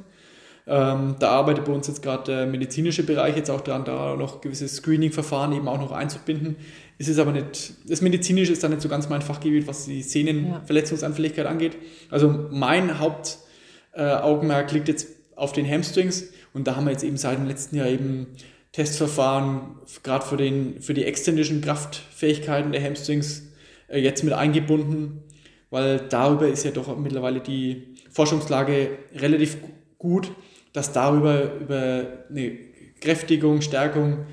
[0.70, 4.42] Ähm, da arbeitet bei uns jetzt gerade der medizinische Bereich jetzt auch daran, da noch
[4.42, 6.58] gewisse Screening-Verfahren eben auch noch einzubinden.
[6.98, 10.02] Ist es aber nicht, das medizinische ist dann nicht so ganz mein Fachgebiet, was die
[10.02, 11.78] Sehnenverletzungsanfälligkeit angeht.
[12.10, 17.18] Also mein Hauptaugenmerk äh, liegt jetzt auf den Hamstrings und da haben wir jetzt eben
[17.18, 18.28] seit dem letzten Jahr eben
[18.74, 23.44] Testverfahren, gerade für, den, für die externischen Kraftfähigkeiten der Hamstrings
[23.88, 25.24] äh, jetzt mit eingebunden,
[25.70, 29.58] weil darüber ist ja doch mittlerweile die Forschungslage relativ
[29.98, 30.32] gut,
[30.74, 32.58] dass darüber über eine
[33.00, 34.26] Kräftigung, Stärkung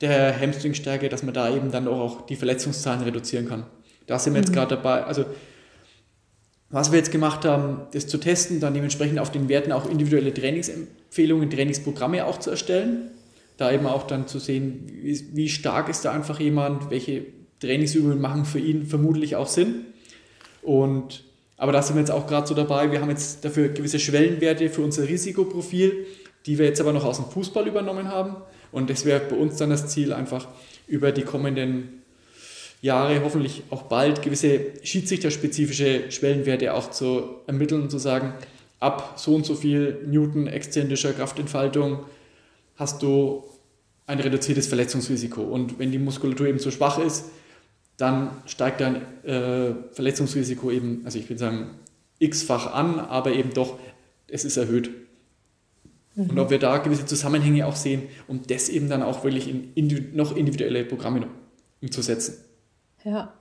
[0.00, 3.66] der Hamstringstärke, dass man da eben dann auch die Verletzungszahlen reduzieren kann.
[4.06, 4.54] Da sind wir jetzt mhm.
[4.54, 5.04] gerade dabei.
[5.04, 5.24] Also
[6.70, 10.34] was wir jetzt gemacht haben, das zu testen, dann dementsprechend auf den Werten auch individuelle
[10.34, 13.10] Trainingsempfehlungen, Trainingsprogramme auch zu erstellen.
[13.56, 14.86] Da eben auch dann zu sehen,
[15.32, 17.24] wie, stark ist da einfach jemand, welche
[17.60, 19.86] Trainingsübungen machen für ihn vermutlich auch Sinn.
[20.62, 21.24] Und
[21.56, 22.92] aber da sind wir jetzt auch gerade so dabei.
[22.92, 26.06] Wir haben jetzt dafür gewisse Schwellenwerte für unser Risikoprofil,
[26.44, 28.36] die wir jetzt aber noch aus dem Fußball übernommen haben.
[28.72, 30.48] Und das wäre bei uns dann das Ziel, einfach
[30.86, 32.02] über die kommenden
[32.82, 38.34] Jahre, hoffentlich auch bald, gewisse schiedsrichterspezifische Schwellenwerte auch zu ermitteln und zu sagen,
[38.80, 42.00] ab so und so viel Newton exzentrischer Kraftentfaltung
[42.76, 43.44] hast du
[44.06, 45.42] ein reduziertes Verletzungsrisiko.
[45.42, 47.24] Und wenn die Muskulatur eben so schwach ist,
[47.96, 51.70] dann steigt dein äh, Verletzungsrisiko eben, also ich würde sagen,
[52.18, 53.78] x-fach an, aber eben doch,
[54.28, 54.90] es ist erhöht.
[56.14, 56.30] Mhm.
[56.30, 59.72] Und ob wir da gewisse Zusammenhänge auch sehen, um das eben dann auch wirklich in
[59.74, 61.26] individu noch individuelle Programme
[61.80, 62.34] umzusetzen.
[63.06, 63.32] Ja.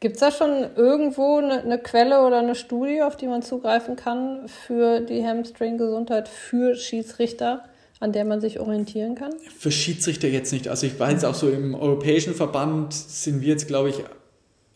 [0.00, 3.96] Gibt es da schon irgendwo eine, eine, Quelle oder eine Studie, auf die man zugreifen
[3.96, 7.64] kann für die Hamstring-Gesundheit für Schiedsrichter?
[8.02, 9.34] an der man sich orientieren kann?
[9.58, 10.68] Für Schiedsrichter jetzt nicht.
[10.68, 14.02] Also ich weiß auch so im europäischen Verband sind wir jetzt, glaube ich,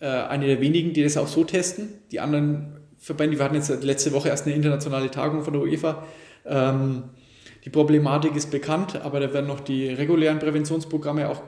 [0.00, 1.88] äh, eine der wenigen, die das auch so testen.
[2.12, 6.04] Die anderen Verbände, wir hatten jetzt letzte Woche erst eine internationale Tagung von der UEFA.
[6.44, 7.04] Ähm,
[7.64, 11.40] die Problematik ist bekannt, aber da werden noch die regulären Präventionsprogramme auch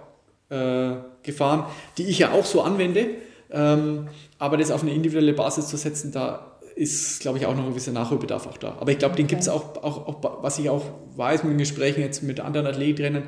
[0.49, 1.67] äh, gefahren,
[1.99, 3.09] die ich ja auch so anwende.
[3.51, 4.09] Ähm,
[4.39, 7.71] aber das auf eine individuelle Basis zu setzen, da ist, glaube ich, auch noch ein
[7.71, 8.77] gewisser Nachholbedarf auch da.
[8.81, 9.23] Aber ich glaube, okay.
[9.23, 10.85] den gibt es auch, auch, auch, was ich auch
[11.17, 13.25] weiß mit den Gesprächen jetzt mit anderen Athletiktrainern,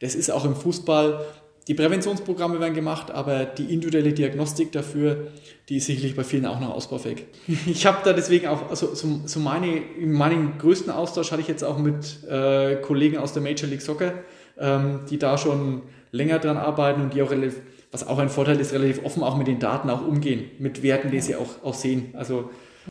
[0.00, 1.24] das ist auch im Fußball,
[1.66, 5.28] die Präventionsprogramme werden gemacht, aber die individuelle Diagnostik dafür,
[5.68, 7.24] die ist sicherlich bei vielen auch noch ausbaufähig.
[7.66, 11.64] Ich habe da deswegen auch, also so, so meine, meinen größten Austausch hatte ich jetzt
[11.64, 14.12] auch mit äh, Kollegen aus der Major League Soccer,
[14.58, 15.82] ähm, die da schon
[16.14, 17.60] länger dran arbeiten und die auch relativ,
[17.90, 21.10] was auch ein Vorteil ist, relativ offen auch mit den Daten auch umgehen, mit Werten,
[21.10, 22.14] die sie auch, auch sehen.
[22.14, 22.50] Also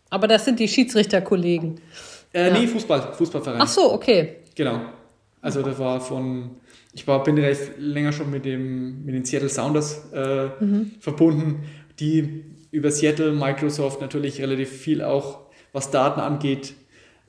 [0.09, 1.79] aber das sind die Schiedsrichterkollegen.
[2.33, 2.59] Äh, ja.
[2.59, 3.61] Nee, Fußball, Fußballverein.
[3.61, 4.37] Ach so, okay.
[4.55, 4.81] Genau.
[5.41, 6.51] Also das war von,
[6.93, 10.91] ich war, bin recht länger schon mit, dem, mit den Seattle Sounders äh, mhm.
[10.99, 11.63] verbunden,
[11.99, 15.39] die über Seattle, Microsoft natürlich relativ viel auch,
[15.73, 16.73] was Daten angeht,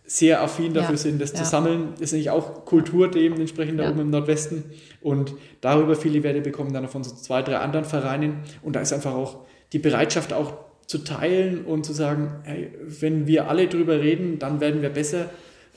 [0.07, 0.99] sehr affin dafür ja.
[0.99, 1.39] sind, das ja.
[1.39, 1.89] zu sammeln.
[1.93, 4.65] Das ist nämlich auch Kultur dementsprechend da oben im Nordwesten.
[5.01, 8.43] Und darüber viele Werte bekommen dann von so zwei, drei anderen Vereinen.
[8.63, 10.55] Und da ist einfach auch die Bereitschaft auch
[10.87, 15.31] zu teilen und zu sagen, hey, wenn wir alle drüber reden, dann werden wir besser.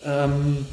[0.06, 0.66] Ähm,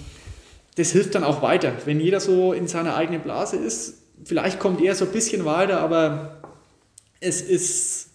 [0.77, 1.73] das hilft dann auch weiter.
[1.85, 5.81] Wenn jeder so in seiner eigenen Blase ist, vielleicht kommt er so ein bisschen weiter,
[5.81, 6.41] aber
[7.21, 8.11] es ist,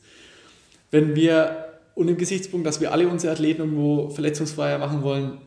[0.92, 1.69] wenn wir
[2.00, 5.39] unter dem Gesichtspunkt, dass wir alle unsere Athleten irgendwo verletzungsfreier machen wollen,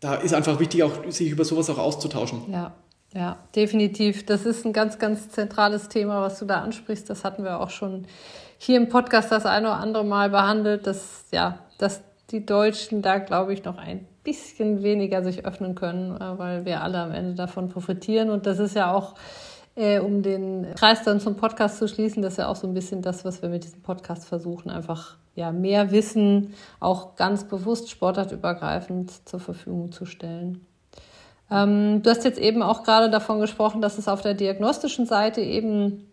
[0.00, 2.42] da ist einfach wichtig, auch sich über sowas auch auszutauschen.
[2.50, 2.74] Ja,
[3.14, 4.26] ja, definitiv.
[4.26, 7.08] Das ist ein ganz, ganz zentrales Thema, was du da ansprichst.
[7.08, 8.06] Das hatten wir auch schon
[8.58, 13.18] hier im Podcast das eine oder andere Mal behandelt, dass, ja, dass die Deutschen da,
[13.18, 17.34] glaube ich, noch ein bisschen weniger sich öffnen können, äh, weil wir alle am Ende
[17.34, 18.30] davon profitieren.
[18.30, 19.14] Und das ist ja auch,
[19.76, 22.74] äh, um den Kreis dann zum Podcast zu schließen, das ist ja auch so ein
[22.74, 27.90] bisschen das, was wir mit diesem Podcast versuchen, einfach ja, mehr Wissen auch ganz bewusst
[27.90, 30.66] sportartübergreifend zur Verfügung zu stellen.
[31.50, 35.42] Ähm, du hast jetzt eben auch gerade davon gesprochen, dass es auf der diagnostischen Seite
[35.42, 36.08] eben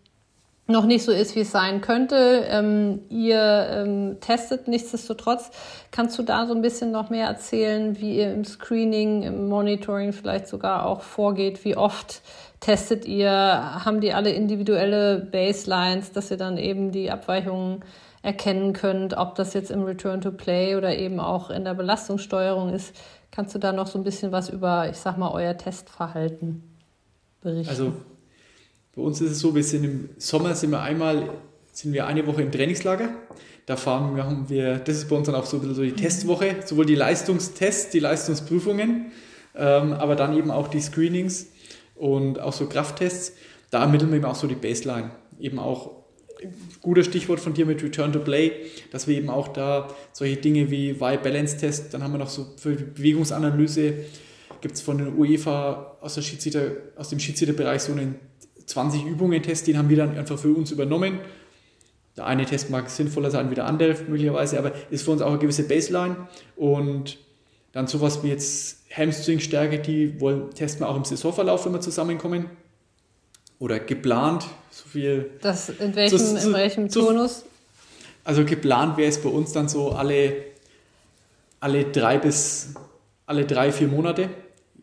[0.66, 2.44] noch nicht so ist, wie es sein könnte.
[2.48, 5.50] Ähm, ihr ähm, testet nichtsdestotrotz.
[5.90, 10.12] Kannst du da so ein bisschen noch mehr erzählen, wie ihr im Screening, im Monitoring
[10.12, 11.64] vielleicht sogar auch vorgeht?
[11.64, 12.22] Wie oft
[12.64, 13.30] testet ihr?
[13.30, 17.84] Haben die alle individuelle Baselines, dass ihr dann eben die Abweichungen
[18.22, 22.72] erkennen könnt, ob das jetzt im Return to Play oder eben auch in der Belastungssteuerung
[22.72, 22.94] ist?
[23.30, 26.62] Kannst du da noch so ein bisschen was über, ich sag mal, euer Testverhalten
[27.42, 27.68] berichten?
[27.68, 27.92] Also
[28.96, 31.28] bei uns ist es so, wir sind im Sommer sind wir einmal,
[31.70, 33.10] sind wir eine Woche im Trainingslager.
[33.66, 35.82] Da fahren wir, haben wir, das ist bei uns dann auch so ein bisschen so
[35.82, 39.12] die Testwoche, sowohl die Leistungstests, die Leistungsprüfungen,
[39.54, 41.48] ähm, aber dann eben auch die Screenings
[41.94, 43.34] und auch so Krafttests.
[43.70, 45.10] Da ermitteln wir eben auch so die Baseline.
[45.38, 46.04] Eben auch
[46.82, 48.52] guter Stichwort von dir mit Return to Play,
[48.90, 52.76] dass wir eben auch da solche Dinge wie Y-Balance-Test, dann haben wir noch so für
[52.76, 53.94] die Bewegungsanalyse,
[54.60, 58.16] gibt es von den UEFA aus, der Schiedsrichter, aus dem Schiedsrichterbereich so einen
[58.66, 61.20] 20 Übungen Test, den haben wir dann einfach für uns übernommen.
[62.16, 65.30] Der eine Test mag sinnvoller sein wie der andere möglicherweise, aber ist für uns auch
[65.30, 66.28] eine gewisse Baseline.
[66.56, 67.18] Und
[67.74, 72.46] dann sowas wie jetzt Hamstring-Stärke, die wollen, testen wir auch im Saisonverlauf, wenn wir zusammenkommen.
[73.58, 75.30] Oder geplant, so viel.
[75.42, 77.44] Das in welchem, so, so, in welchem Turnus?
[78.24, 80.36] also geplant wäre es bei uns dann so alle,
[81.60, 82.72] alle drei bis
[83.26, 84.30] alle drei, vier Monate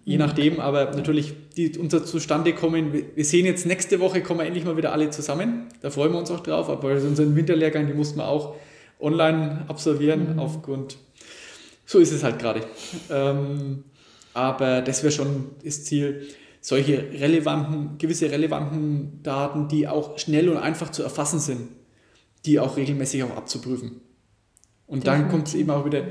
[0.06, 0.20] je mhm.
[0.20, 2.94] nachdem, aber natürlich, die unser zustande kommen.
[3.16, 5.68] Wir sehen jetzt nächste Woche kommen wir endlich mal wieder alle zusammen.
[5.82, 8.56] Da freuen wir uns auch drauf, aber unseren Winterlehrgang, die mussten wir auch
[9.00, 10.40] online absolvieren, mhm.
[10.40, 10.98] aufgrund.
[11.92, 12.62] So ist es halt gerade.
[13.10, 13.84] Ähm,
[14.34, 16.26] aber das wäre schon das Ziel,
[16.62, 21.68] solche relevanten, gewisse relevanten Daten, die auch schnell und einfach zu erfassen sind,
[22.46, 24.00] die auch regelmäßig auch abzuprüfen.
[24.88, 26.04] Und dann kommt es eben auch wieder,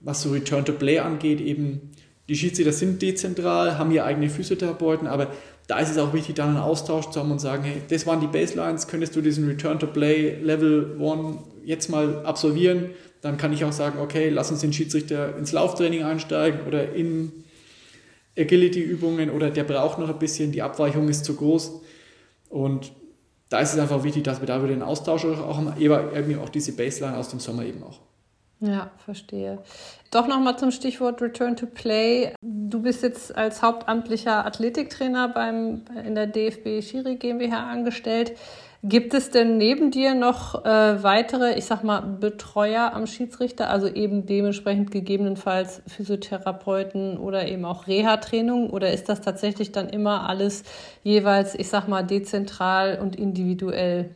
[0.00, 1.92] was so Return to Play angeht, eben
[2.28, 5.28] die Schiedsrichter sind dezentral, haben ihre eigene Physiotherapeuten, aber
[5.68, 8.20] da ist es auch wichtig, dann einen Austausch zu haben und sagen, hey, das waren
[8.20, 12.90] die Baselines, könntest du diesen Return to Play Level 1 jetzt mal absolvieren?
[13.20, 17.44] Dann kann ich auch sagen, okay, lass uns den Schiedsrichter ins Lauftraining einsteigen oder in
[18.38, 21.82] Agility-Übungen oder der braucht noch ein bisschen, die Abweichung ist zu groß.
[22.48, 22.92] Und
[23.50, 26.48] da ist es einfach wichtig, dass wir da wieder den Austausch auch haben, eben auch
[26.48, 28.00] diese Baseline aus dem Sommer eben auch.
[28.60, 29.62] Ja, verstehe.
[30.10, 32.34] Doch nochmal zum Stichwort Return to Play.
[32.70, 38.32] Du bist jetzt als hauptamtlicher Athletiktrainer beim, in der DFB Schiri GmbH angestellt.
[38.82, 43.86] Gibt es denn neben dir noch äh, weitere, ich sag mal, Betreuer am Schiedsrichter, also
[43.86, 48.70] eben dementsprechend gegebenenfalls Physiotherapeuten oder eben auch Reha-Training?
[48.70, 50.62] Oder ist das tatsächlich dann immer alles
[51.02, 54.14] jeweils, ich sag mal, dezentral und individuell?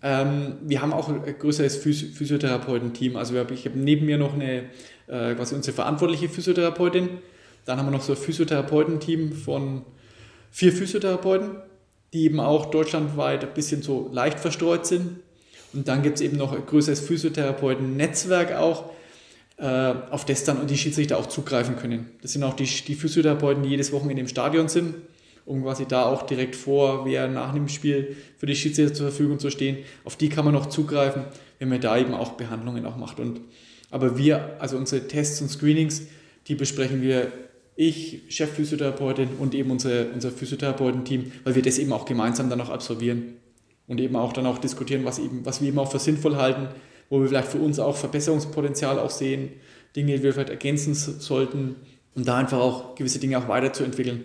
[0.00, 3.16] Ähm, wir haben auch ein größeres Physiotherapeutenteam.
[3.16, 4.66] Also ich habe neben mir noch eine,
[5.06, 7.08] äh, quasi unsere verantwortliche Physiotherapeutin.
[7.64, 9.84] Dann haben wir noch so ein Physiotherapeutenteam von
[10.50, 11.56] vier Physiotherapeuten
[12.12, 15.20] die eben auch deutschlandweit ein bisschen so leicht verstreut sind.
[15.72, 18.90] Und dann gibt es eben noch ein größeres Physiotherapeuten-Netzwerk auch,
[19.56, 22.10] äh, auf das dann die Schiedsrichter auch zugreifen können.
[22.20, 24.96] Das sind auch die, die Physiotherapeuten, die jedes Wochenende im Stadion sind,
[25.46, 29.38] um quasi da auch direkt vor, wer nach dem Spiel für die Schiedsrichter zur Verfügung
[29.38, 29.78] zu stehen.
[30.04, 31.24] Auf die kann man noch zugreifen,
[31.58, 33.18] wenn man da eben auch Behandlungen auch macht.
[33.18, 33.40] Und,
[33.92, 36.02] aber wir, also unsere Tests und Screenings,
[36.48, 37.30] die besprechen wir
[37.76, 42.70] ich, Chefphysiotherapeutin und eben unser, unser Physiotherapeutenteam, weil wir das eben auch gemeinsam dann auch
[42.70, 43.34] absolvieren
[43.86, 46.68] und eben auch dann auch diskutieren, was, eben, was wir eben auch für sinnvoll halten,
[47.10, 49.50] wo wir vielleicht für uns auch Verbesserungspotenzial auch sehen,
[49.94, 51.76] Dinge, die wir vielleicht ergänzen sollten,
[52.14, 54.24] um da einfach auch gewisse Dinge auch weiterzuentwickeln.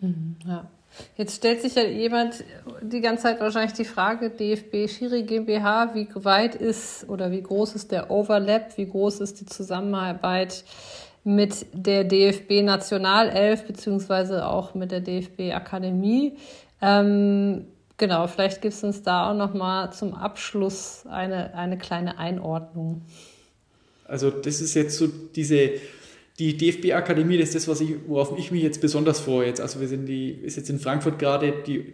[0.00, 0.70] Mhm, ja.
[1.16, 2.44] Jetzt stellt sich ja jemand
[2.82, 7.74] die ganze Zeit wahrscheinlich die Frage, DFB Schiri GmbH, wie weit ist oder wie groß
[7.74, 10.64] ist der Overlap, wie groß ist die Zusammenarbeit
[11.24, 16.36] mit der DFB Nationalelf beziehungsweise auch mit der DFB Akademie.
[16.82, 17.66] Ähm,
[17.96, 23.02] genau, vielleicht gibt es uns da auch noch mal zum Abschluss eine, eine kleine Einordnung.
[24.06, 25.70] Also das ist jetzt so diese
[26.38, 29.46] die DFB Akademie, das ist das, was ich, worauf ich mich jetzt besonders freue.
[29.46, 31.92] Jetzt, also wir sind die, ist jetzt in Frankfurt gerade die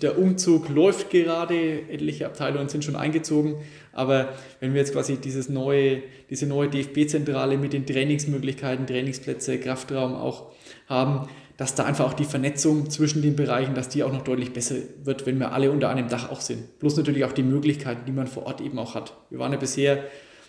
[0.00, 3.56] der Umzug läuft gerade, etliche Abteilungen sind schon eingezogen,
[3.92, 10.14] aber wenn wir jetzt quasi dieses neue, diese neue DFB-Zentrale mit den Trainingsmöglichkeiten, Trainingsplätze, Kraftraum
[10.14, 10.52] auch
[10.86, 14.52] haben, dass da einfach auch die Vernetzung zwischen den Bereichen, dass die auch noch deutlich
[14.52, 16.78] besser wird, wenn wir alle unter einem Dach auch sind.
[16.78, 19.16] Plus natürlich auch die Möglichkeiten, die man vor Ort eben auch hat.
[19.30, 20.04] Wir waren ja bisher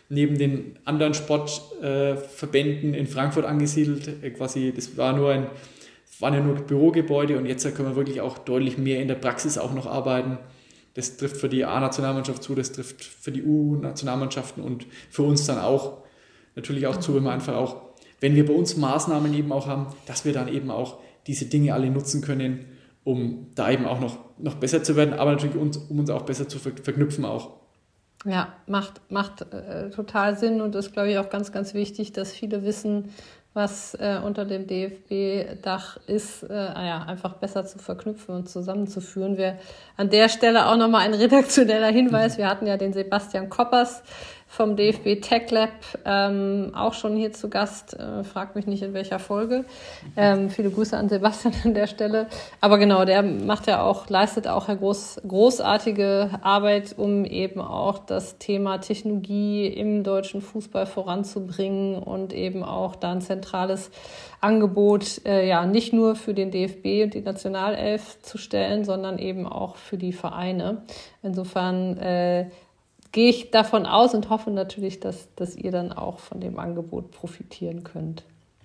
[0.10, 5.48] neben den anderen Sportverbänden in Frankfurt angesiedelt, äh, quasi, das war nur ein
[6.20, 9.58] waren ja nur Bürogebäude und jetzt können wir wirklich auch deutlich mehr in der Praxis
[9.58, 10.38] auch noch arbeiten.
[10.94, 15.60] Das trifft für die A-Nationalmannschaft zu, das trifft für die U-Nationalmannschaften und für uns dann
[15.60, 16.04] auch
[16.56, 17.82] natürlich auch zu, wenn wir einfach auch,
[18.22, 21.74] wenn wir bei uns Maßnahmen eben auch haben, dass wir dann eben auch diese Dinge
[21.74, 22.66] alle nutzen können,
[23.04, 26.22] um da eben auch noch, noch besser zu werden, aber natürlich uns, um uns auch
[26.22, 27.65] besser zu verknüpfen auch.
[28.26, 32.32] Ja, macht, macht äh, total Sinn und ist, glaube ich, auch ganz, ganz wichtig, dass
[32.32, 33.14] viele wissen,
[33.54, 39.38] was äh, unter dem DFB-Dach ist, äh, ah ja, einfach besser zu verknüpfen und zusammenzuführen.
[39.38, 39.58] Wir
[39.96, 42.38] an der Stelle auch nochmal ein redaktioneller Hinweis.
[42.38, 44.04] Wir hatten ja den Sebastian Koppers
[44.56, 45.70] vom DFB Tech Lab
[46.06, 47.94] ähm, auch schon hier zu Gast.
[48.00, 49.66] Äh, frag mich nicht in welcher Folge.
[50.16, 52.28] Ähm, viele Grüße an Sebastian an der Stelle.
[52.62, 58.00] Aber genau, der macht ja auch, leistet auch eine groß, großartige Arbeit, um eben auch
[58.00, 63.92] das Thema Technologie im deutschen Fußball voranzubringen und eben auch da ein zentrales
[64.40, 69.48] Angebot äh, ja nicht nur für den DFB und die Nationalelf zu stellen, sondern eben
[69.48, 70.84] auch für die Vereine.
[71.24, 72.50] Insofern äh,
[73.16, 77.12] gehe ich davon aus und hoffe natürlich, dass, dass ihr dann auch von dem Angebot
[77.12, 78.24] profitieren könnt.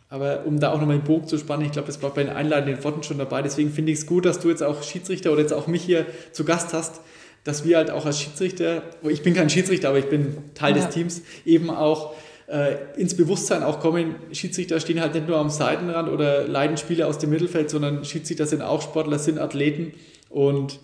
[0.09, 2.35] Aber um da auch nochmal den Bogen zu spannen, ich glaube, es war bei den
[2.35, 3.43] einleitenden Worten schon dabei.
[3.43, 6.05] Deswegen finde ich es gut, dass du jetzt auch Schiedsrichter oder jetzt auch mich hier
[6.33, 7.01] zu Gast hast,
[7.45, 10.85] dass wir halt auch als Schiedsrichter, ich bin kein Schiedsrichter, aber ich bin Teil ja.
[10.85, 12.15] des Teams, eben auch
[12.49, 14.17] äh, ins Bewusstsein auch kommen.
[14.33, 18.47] Schiedsrichter stehen halt nicht nur am Seitenrand oder leiden Spiele aus dem Mittelfeld, sondern Schiedsrichter
[18.47, 19.93] sind auch Sportler, sind Athleten
[20.29, 20.81] und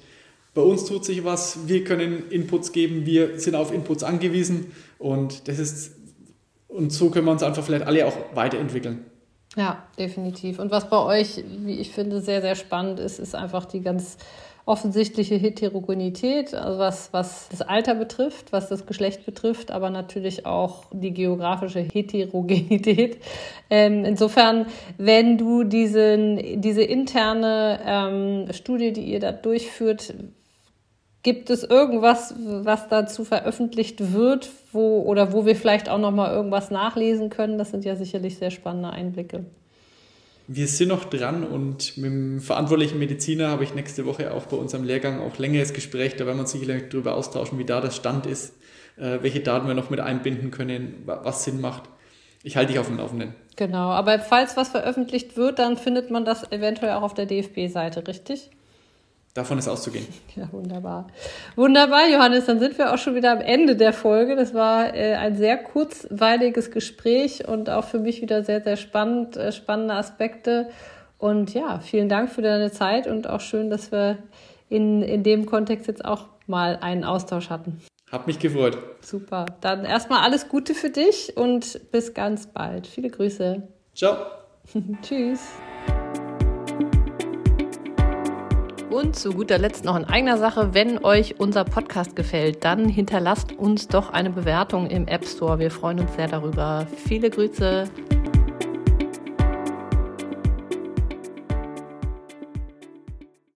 [0.57, 5.49] bei uns tut sich was, wir können Inputs geben, wir sind auf Inputs angewiesen und
[5.49, 5.93] das ist
[6.67, 9.05] und so können wir uns einfach vielleicht alle auch weiterentwickeln.
[9.55, 10.59] Ja, definitiv.
[10.59, 14.17] Und was bei euch, wie ich finde, sehr, sehr spannend ist, ist einfach die ganz
[14.67, 20.87] offensichtliche Heterogenität, also was, was das Alter betrifft, was das Geschlecht betrifft, aber natürlich auch
[20.91, 23.19] die geografische Heterogenität.
[23.71, 24.67] Ähm, insofern,
[24.99, 30.15] wenn du diesen, diese interne ähm, Studie, die ihr da durchführt,
[31.27, 36.33] Gibt es irgendwas, was dazu veröffentlicht wird, wo oder wo wir vielleicht auch noch mal
[36.33, 37.59] irgendwas nachlesen können?
[37.59, 39.45] Das sind ja sicherlich sehr spannende Einblicke.
[40.47, 44.57] Wir sind noch dran und mit dem verantwortlichen Mediziner habe ich nächste Woche auch bei
[44.57, 46.14] unserem Lehrgang auch längeres Gespräch.
[46.14, 48.55] Da werden wir uns sicherlich darüber austauschen, wie da der Stand ist,
[48.97, 51.91] äh, welche Daten wir noch mit einbinden können, was Sinn macht.
[52.45, 53.35] Ich halte dich auf dem Laufenden.
[53.57, 58.07] Genau, aber falls was veröffentlicht wird, dann findet man das eventuell auch auf der DFB-Seite,
[58.07, 58.51] richtig?
[59.37, 60.07] Davon ist auszugehen.
[60.37, 61.07] Ja, wunderbar.
[61.55, 64.37] Wunderbar, Johannes, dann sind wir auch schon wieder am Ende der Folge.
[64.37, 69.37] Das war äh, ein sehr kurzweiliges Gespräch und auch für mich wieder sehr, sehr spannend,
[69.37, 70.68] äh, spannende Aspekte.
[71.18, 74.18] Und ja, vielen Dank für deine Zeit und auch schön, dass wir
[74.68, 77.80] in, in dem Kontext jetzt auch mal einen Austausch hatten.
[78.12, 78.78] Hab mich gefreut.
[79.01, 79.47] Super.
[79.61, 82.87] Dann erstmal alles Gute für dich und bis ganz bald.
[82.87, 83.62] Viele Grüße.
[83.95, 84.16] Ciao.
[85.03, 85.41] Tschüss.
[88.91, 93.53] Und zu guter Letzt noch in eigener Sache, wenn euch unser Podcast gefällt, dann hinterlasst
[93.53, 95.59] uns doch eine Bewertung im App Store.
[95.59, 96.87] Wir freuen uns sehr darüber.
[97.05, 97.84] Viele Grüße.